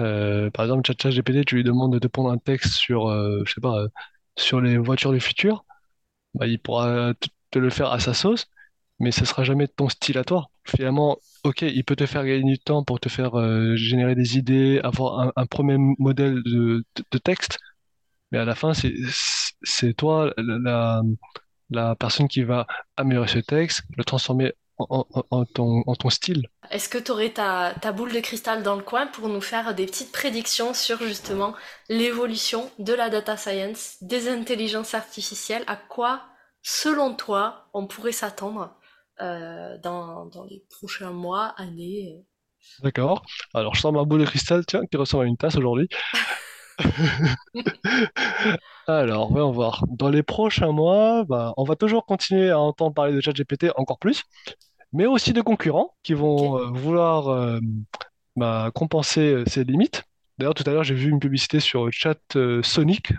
Euh, 0.00 0.50
par 0.52 0.66
exemple, 0.66 0.84
ChatGPT, 0.86 1.46
tu 1.46 1.56
lui 1.56 1.64
demandes 1.64 1.92
de 1.94 1.98
te 2.00 2.08
pondre 2.08 2.30
un 2.32 2.38
texte 2.38 2.74
sur, 2.74 3.08
euh, 3.10 3.42
je 3.46 3.54
sais 3.54 3.62
pas, 3.62 3.78
euh, 3.80 3.88
sur 4.38 4.60
les 4.60 4.78
voitures 4.78 5.12
du 5.12 5.20
futur. 5.20 5.64
Bah, 6.34 6.46
il 6.48 6.60
pourra 6.60 7.14
te 7.50 7.58
le 7.60 7.70
faire 7.70 7.92
à 7.92 8.00
sa 8.00 8.14
sauce, 8.14 8.46
mais 9.00 9.12
ce 9.12 9.24
sera 9.26 9.44
jamais 9.44 9.68
ton 9.68 9.88
style 9.88 10.18
à 10.18 10.24
toi. 10.24 10.50
Finalement, 10.66 11.18
ok, 11.44 11.62
il 11.62 11.84
peut 11.84 11.96
te 11.96 12.06
faire 12.06 12.24
gagner 12.26 12.44
du 12.54 12.58
temps 12.60 12.84
pour 12.84 13.00
te 13.00 13.08
faire 13.10 13.38
euh, 13.38 13.76
générer 13.76 14.14
des 14.16 14.38
idées, 14.38 14.80
avoir 14.84 15.20
un, 15.20 15.32
un 15.36 15.46
premier 15.46 15.76
modèle 15.78 16.42
de, 16.44 16.84
de- 16.96 17.04
de 17.10 17.18
texte, 17.18 17.58
mais 18.32 18.38
à 18.38 18.44
la 18.44 18.54
fin, 18.54 18.74
c'est 18.74 18.94
c'est 19.62 19.94
toi 19.94 20.32
la, 20.38 20.58
la, 20.58 21.02
la 21.70 21.94
personne 21.96 22.28
qui 22.28 22.42
va 22.42 22.66
améliorer 22.96 23.28
ce 23.28 23.38
texte, 23.38 23.82
le 23.96 24.04
transformer 24.04 24.52
en, 24.78 25.06
en- 25.12 25.24
en 25.30 25.44
ton, 25.46 25.82
en 25.86 25.94
ton 25.96 26.10
style. 26.10 26.42
Est-ce 26.70 26.88
que 26.88 26.98
tu 26.98 27.10
aurais 27.10 27.30
ta, 27.32 27.74
ta 27.80 27.92
boule 27.92 28.12
de 28.12 28.20
cristal 28.20 28.62
dans 28.62 28.76
le 28.76 28.82
coin 28.82 29.06
pour 29.06 29.28
nous 29.28 29.40
faire 29.40 29.74
des 29.74 29.86
petites 29.86 30.12
prédictions 30.12 30.72
sur 30.74 30.98
justement 31.02 31.54
l'évolution 31.88 32.70
de 32.78 32.92
la 32.94 33.10
data 33.10 33.36
science, 33.36 33.96
des 34.02 34.28
intelligences 34.28 34.94
artificielles, 34.94 35.64
à 35.66 35.76
quoi, 35.76 36.22
selon 36.62 37.14
toi, 37.14 37.68
on 37.74 37.86
pourrait 37.86 38.12
s'attendre 38.12 38.74
euh, 39.20 39.76
dans, 39.78 40.26
dans 40.26 40.44
les 40.44 40.64
prochains 40.70 41.12
mois, 41.12 41.48
années? 41.58 42.24
D'accord. 42.82 43.24
Alors, 43.54 43.74
je 43.74 43.80
sors 43.80 43.92
ma 43.92 44.04
boule 44.04 44.20
de 44.20 44.26
cristal, 44.26 44.64
tiens, 44.66 44.84
qui 44.86 44.96
ressemble 44.96 45.24
à 45.24 45.26
une 45.28 45.36
tasse 45.36 45.56
aujourd'hui. 45.56 45.88
Alors, 48.86 49.30
voyons 49.30 49.50
voir. 49.52 49.84
Dans 49.88 50.08
les 50.10 50.22
prochains 50.22 50.72
mois, 50.72 51.24
bah, 51.24 51.54
on 51.56 51.64
va 51.64 51.76
toujours 51.76 52.04
continuer 52.06 52.50
à 52.50 52.58
entendre 52.58 52.94
parler 52.94 53.12
de 53.14 53.20
ChatGPT 53.20 53.68
encore 53.76 53.98
plus, 53.98 54.22
mais 54.92 55.06
aussi 55.06 55.32
de 55.32 55.42
concurrents 55.42 55.94
qui 56.02 56.14
vont 56.14 56.58
euh, 56.58 56.66
vouloir 56.72 57.28
euh, 57.28 57.60
bah, 58.36 58.70
compenser 58.74 59.20
euh, 59.34 59.44
ces 59.46 59.64
limites. 59.64 60.04
D'ailleurs, 60.38 60.54
tout 60.54 60.64
à 60.66 60.72
l'heure, 60.72 60.84
j'ai 60.84 60.94
vu 60.94 61.10
une 61.10 61.20
publicité 61.20 61.60
sur 61.60 61.88
Chat 61.92 62.18
euh, 62.36 62.62
Sonic 62.62 63.12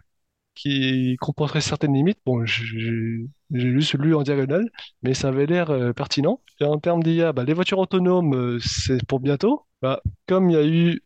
qui 0.56 1.18
compenserait 1.22 1.62
certaines 1.62 1.94
limites. 1.96 2.20
Bon, 2.26 2.46
j'ai 2.46 3.28
juste 3.52 3.96
lu 3.96 4.16
en 4.16 4.24
diagonale, 4.24 4.70
mais 5.04 5.14
ça 5.14 5.30
avait 5.30 5.46
l'air 5.48 5.72
pertinent. 5.96 6.42
Et 6.62 6.66
en 6.66 6.80
termes 6.80 7.04
d'IA, 7.04 7.34
bah, 7.34 7.44
les 7.46 7.54
voitures 7.54 7.80
autonomes, 7.80 8.60
c'est 8.62 9.06
pour 9.08 9.20
bientôt. 9.22 9.66
Comme 10.28 10.50
il 10.50 10.54
y 10.54 10.58
a 10.58 10.66
eu 10.66 11.02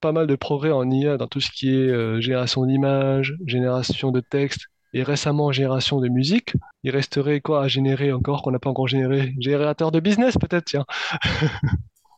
pas 0.00 0.12
mal 0.12 0.26
de 0.26 0.34
progrès 0.34 0.70
en 0.70 0.90
IA 0.90 1.16
dans 1.16 1.26
tout 1.26 1.40
ce 1.40 1.50
qui 1.50 1.70
est 1.70 1.88
euh, 1.88 2.20
génération 2.20 2.64
d'images, 2.66 3.34
génération 3.46 4.10
de 4.10 4.20
texte 4.20 4.66
et 4.92 5.02
récemment 5.02 5.52
génération 5.52 6.00
de 6.00 6.08
musique. 6.08 6.54
Il 6.82 6.90
resterait 6.90 7.40
quoi 7.40 7.62
à 7.64 7.68
générer 7.68 8.12
encore 8.12 8.42
qu'on 8.42 8.50
n'a 8.50 8.58
pas 8.58 8.70
encore 8.70 8.88
généré? 8.88 9.34
Générateur 9.38 9.92
de 9.92 10.00
business 10.00 10.36
peut-être, 10.38 10.64
tiens. 10.64 10.86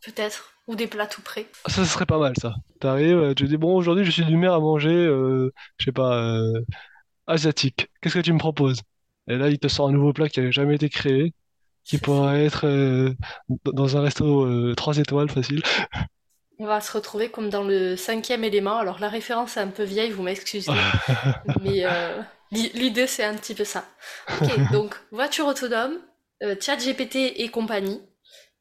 Peut-être. 0.05 0.51
Ou 0.67 0.75
des 0.75 0.89
plats 0.89 1.07
tout 1.07 1.23
prêts. 1.23 1.47
Ça, 1.67 1.85
ça 1.85 1.85
serait 1.85 2.07
pas 2.07 2.19
mal 2.19 2.35
ça. 2.37 2.55
T'arrives, 2.81 3.19
euh, 3.19 3.35
tu 3.35 3.45
dis 3.45 3.57
bon 3.57 3.75
aujourd'hui 3.77 4.05
je 4.05 4.11
suis 4.11 4.25
d'humeur 4.25 4.55
à 4.55 4.61
manger, 4.61 4.91
euh, 4.91 5.53
je 5.79 5.85
sais 5.85 5.93
pas, 5.93 6.17
euh, 6.17 6.61
asiatique. 7.27 7.89
Qu'est-ce 8.01 8.15
que 8.15 8.21
tu 8.21 8.33
me 8.33 8.39
proposes? 8.39 8.81
Et 9.29 9.37
là 9.37 9.49
il 9.49 9.59
te 9.59 9.69
sort 9.69 9.89
un 9.89 9.93
nouveau 9.93 10.13
plat 10.13 10.29
qui 10.29 10.41
n'a 10.41 10.51
jamais 10.51 10.75
été 10.77 10.89
créé, 10.89 11.35
qui 11.85 11.99
pourrait 11.99 12.45
être 12.45 12.67
dans 13.65 13.97
un 13.97 14.01
resto 14.03 14.45
euh, 14.45 14.75
3 14.77 14.99
étoiles 14.99 15.31
facile. 15.31 15.63
On 16.63 16.67
va 16.67 16.81
se 16.81 16.93
retrouver 16.93 17.29
comme 17.29 17.51
dans 17.51 17.65
le 17.65 17.97
cinquième 17.97 18.45
élément. 18.45 18.77
Alors 18.79 19.01
la 19.01 19.09
référence 19.09 19.57
est 19.57 19.61
un 19.61 19.67
peu 19.69 19.83
vieille, 19.83 20.11
vous 20.13 20.23
m'excuserez, 20.23 20.93
mais 21.57 21.85
euh, 21.85 22.23
l'i- 22.53 22.71
l'idée 22.75 23.07
c'est 23.09 23.25
un 23.25 23.35
petit 23.35 23.55
peu 23.55 23.65
ça. 23.65 23.85
Ok, 24.31 24.51
donc 24.71 24.95
voiture 25.11 25.47
autonome, 25.47 25.99
euh, 26.45 26.55
ChatGPT 26.61 27.17
et 27.41 27.49
compagnie, 27.49 28.01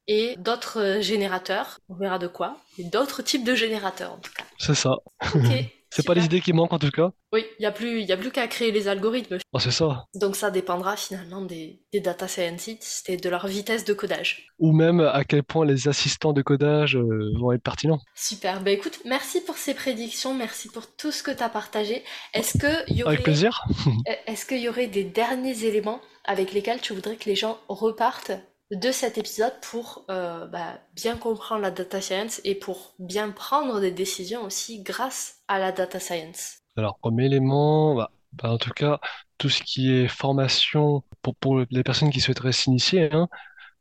et 0.07 0.35
d'autres 0.37 0.81
euh, 0.81 1.01
générateurs, 1.01 1.79
on 1.89 1.95
verra 1.95 2.17
de 2.19 2.27
quoi, 2.27 2.57
et 2.79 2.85
d'autres 2.85 3.21
types 3.21 3.43
de 3.43 3.55
générateurs 3.55 4.13
en 4.13 4.17
tout 4.17 4.33
cas. 4.33 4.45
C'est 4.57 4.75
ça. 4.75 4.95
Ok, 5.35 5.51
C'est 5.93 6.06
pas 6.06 6.13
les 6.13 6.25
idées 6.25 6.41
qui 6.41 6.54
manquent 6.54 6.73
en 6.73 6.80
tout 6.80 6.89
cas. 6.91 7.12
Oui, 7.34 7.45
il 7.60 7.62
n'y 7.62 7.65
a 7.65 7.71
plus, 7.71 8.01
y 8.01 8.12
a 8.12 8.17
plus 8.17 8.32
qu'à 8.32 8.47
créer 8.47 8.71
les 8.71 8.88
algorithmes. 8.88 9.38
Oh, 9.54 9.60
c'est 9.60 9.71
ça. 9.71 10.06
Donc 10.15 10.36
ça 10.36 10.49
dépendra 10.51 10.95
finalement 10.95 11.41
des, 11.41 11.82
des 11.93 11.99
data 11.99 12.27
scientists 12.27 13.10
et 13.10 13.17
de 13.17 13.30
leur 13.30 13.47
vitesse 13.47 13.84
de 13.86 13.93
codage. 13.93 14.47
ou 14.60 14.71
même 14.71 15.01
à 15.01 15.23
quel 15.23 15.43
point 15.43 15.65
les 15.65 15.88
assistants 15.88 16.34
de 16.34 16.41
codage 16.41 16.95
euh, 16.95 17.32
vont 17.39 17.51
être 17.51 17.62
pertinents. 17.63 17.99
Super, 18.15 18.62
bah 18.62 18.71
écoute, 18.71 18.99
merci 19.06 19.41
pour 19.41 19.58
ces 19.58 19.73
prédictions, 19.73 20.34
merci 20.34 20.69
pour 20.69 20.88
tout 20.95 21.12
ce 21.12 21.23
que 21.23 21.32
tu 21.32 21.43
as 21.43 21.49
partagé. 21.49 22.04
Est-ce 22.34 22.58
qu'il 22.58 22.95
y 22.97 23.04
Avec 23.04 23.06
aurait, 23.06 23.17
plaisir. 23.17 23.63
est-ce 24.27 24.45
qu'il 24.45 24.60
y 24.60 24.69
aurait 24.69 24.88
des 24.88 25.04
derniers 25.04 25.65
éléments 25.65 26.01
avec 26.25 26.54
lesquels 26.54 26.82
tu 26.82 26.93
voudrais 26.93 27.15
que 27.17 27.25
les 27.25 27.36
gens 27.36 27.60
repartent? 27.67 28.32
De 28.71 28.91
cet 28.91 29.17
épisode 29.17 29.53
pour 29.62 30.05
euh, 30.10 30.47
bah, 30.47 30.79
bien 30.95 31.17
comprendre 31.17 31.62
la 31.62 31.71
data 31.71 32.01
science 32.01 32.41
et 32.43 32.55
pour 32.55 32.95
bien 32.99 33.31
prendre 33.31 33.79
des 33.79 33.91
décisions 33.91 34.43
aussi 34.43 34.81
grâce 34.81 35.41
à 35.47 35.60
la 35.60 35.71
data 35.71 35.99
science? 35.99 36.57
Alors, 36.77 36.99
comme 37.01 37.19
élément, 37.19 37.95
bah, 37.95 38.12
bah, 38.34 38.51
en 38.51 38.57
tout 38.57 38.71
cas, 38.71 38.99
tout 39.38 39.49
ce 39.49 39.62
qui 39.63 39.91
est 39.91 40.07
formation 40.07 41.03
pour, 41.41 41.60
les 41.69 41.84
personnes 41.84 42.10
qui 42.12 42.21
souhaiteraient 42.21 42.51
s'initier, 42.53 43.12
hein, 43.13 43.27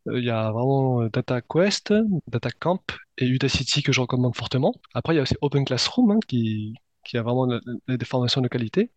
Euh, 0.09 0.21
Il 0.21 0.25
y 0.27 0.31
a 0.31 0.53
vraiment 0.53 1.03
euh, 1.03 1.11
Data 1.11 1.43
Quest, 1.43 1.95
Data 2.29 2.51
Camp 2.61 2.83
et 3.19 3.27
Udacity 3.27 3.83
que 3.83 3.93
je 3.93 4.01
recommande 4.03 4.37
fortement. 4.37 4.75
Après, 4.95 5.15
il 5.15 5.17
y 5.19 5.21
a 5.21 5.23
aussi 5.23 5.37
Open 5.43 5.65
Classroom 5.67 6.13
hein, 6.13 6.19
qui, 6.29 6.75
qui 7.05 7.19
a 7.19 7.23
vraiment 7.23 7.47
de- 7.49 7.61
de- 7.89 7.97
des 7.97 8.05
formations 8.07 8.41
de 8.43 8.49
qualité. 8.49 8.93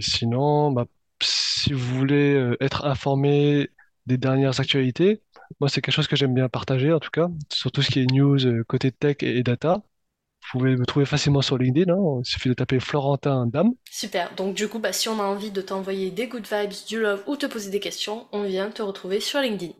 Sinon, 0.00 0.74
si 1.22 1.72
vous 1.72 1.96
voulez 1.96 2.54
être 2.60 2.84
informé 2.84 3.68
des 4.06 4.18
dernières 4.18 4.60
actualités, 4.60 5.22
moi, 5.60 5.68
c'est 5.68 5.80
quelque 5.80 5.94
chose 5.94 6.08
que 6.08 6.16
j'aime 6.16 6.34
bien 6.34 6.48
partager, 6.48 6.92
en 6.92 7.00
tout 7.00 7.10
cas, 7.10 7.28
sur 7.52 7.70
tout 7.70 7.82
ce 7.82 7.90
qui 7.90 8.00
est 8.00 8.06
news 8.12 8.44
euh, 8.46 8.64
côté 8.64 8.90
tech 8.92 9.16
et, 9.20 9.38
et 9.38 9.42
data. 9.42 9.82
Vous 10.52 10.58
pouvez 10.60 10.76
me 10.76 10.86
trouver 10.86 11.06
facilement 11.06 11.42
sur 11.42 11.58
LinkedIn, 11.58 11.92
hein. 11.92 12.20
Il 12.20 12.24
suffit 12.24 12.48
de 12.48 12.54
taper 12.54 12.78
Florentin 12.78 13.46
Dame. 13.46 13.72
Super, 13.90 14.32
donc 14.34 14.54
du 14.54 14.68
coup, 14.68 14.78
bah, 14.78 14.92
si 14.92 15.08
on 15.08 15.18
a 15.20 15.24
envie 15.24 15.50
de 15.50 15.60
t'envoyer 15.60 16.10
des 16.10 16.28
good 16.28 16.46
vibes, 16.46 16.72
du 16.88 17.00
love 17.00 17.22
ou 17.26 17.36
te 17.36 17.46
poser 17.46 17.70
des 17.70 17.80
questions, 17.80 18.26
on 18.32 18.44
vient 18.44 18.70
te 18.70 18.82
retrouver 18.82 19.20
sur 19.20 19.40
LinkedIn. 19.40 19.72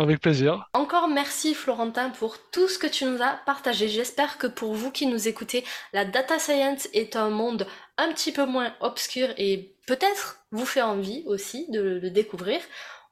Avec 0.00 0.20
plaisir. 0.20 0.64
Encore 0.74 1.08
merci 1.08 1.54
Florentin 1.54 2.10
pour 2.10 2.36
tout 2.52 2.68
ce 2.68 2.78
que 2.78 2.86
tu 2.86 3.04
nous 3.04 3.20
as 3.20 3.40
partagé. 3.46 3.88
J'espère 3.88 4.38
que 4.38 4.46
pour 4.46 4.72
vous 4.74 4.92
qui 4.92 5.06
nous 5.06 5.26
écoutez, 5.26 5.64
la 5.92 6.04
data 6.04 6.38
science 6.38 6.88
est 6.94 7.16
un 7.16 7.30
monde 7.30 7.66
un 7.96 8.12
petit 8.12 8.30
peu 8.30 8.46
moins 8.46 8.72
obscur 8.80 9.28
et 9.38 9.74
peut-être 9.88 10.38
vous 10.52 10.66
fait 10.66 10.82
envie 10.82 11.24
aussi 11.26 11.68
de 11.72 11.80
le 11.80 12.10
découvrir. 12.10 12.60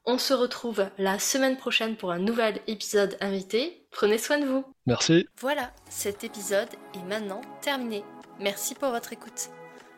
On 0.09 0.17
se 0.17 0.33
retrouve 0.33 0.89
la 0.97 1.19
semaine 1.19 1.57
prochaine 1.57 1.97
pour 1.97 2.11
un 2.11 2.17
nouvel 2.17 2.61
épisode 2.67 3.17
invité. 3.19 3.85
Prenez 3.91 4.17
soin 4.17 4.39
de 4.39 4.45
vous. 4.45 4.63
Merci. 4.85 5.27
Voilà, 5.41 5.73
cet 5.89 6.23
épisode 6.23 6.69
est 6.95 7.03
maintenant 7.09 7.41
terminé. 7.59 8.05
Merci 8.39 8.73
pour 8.73 8.91
votre 8.91 9.11
écoute. 9.11 9.49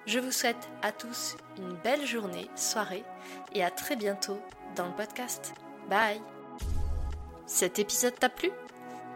Je 0.07 0.17
vous 0.17 0.31
souhaite 0.31 0.67
à 0.81 0.91
tous 0.91 1.37
une 1.59 1.73
belle 1.83 2.07
journée, 2.07 2.49
soirée 2.55 3.03
et 3.53 3.63
à 3.63 3.69
très 3.69 3.95
bientôt 3.95 4.41
dans 4.75 4.87
le 4.87 4.95
podcast. 4.95 5.53
Bye 5.91 6.19
Cet 7.45 7.77
épisode 7.77 8.17
t'a 8.17 8.29
plu? 8.29 8.49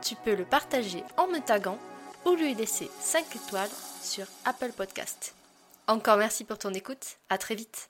Tu 0.04 0.14
peux 0.24 0.36
le 0.36 0.46
partager 0.46 1.04
en 1.18 1.26
me 1.26 1.40
taguant 1.40 1.80
ou 2.24 2.36
lui 2.36 2.54
laisser 2.54 2.92
5 3.00 3.36
étoiles 3.36 3.70
sur 4.04 4.28
Apple 4.46 4.74
Podcast. 4.78 5.34
Encore 5.88 6.18
merci 6.18 6.44
pour 6.44 6.60
ton 6.60 6.72
écoute, 6.72 7.18
à 7.30 7.40
très 7.40 7.56
vite 7.56 7.90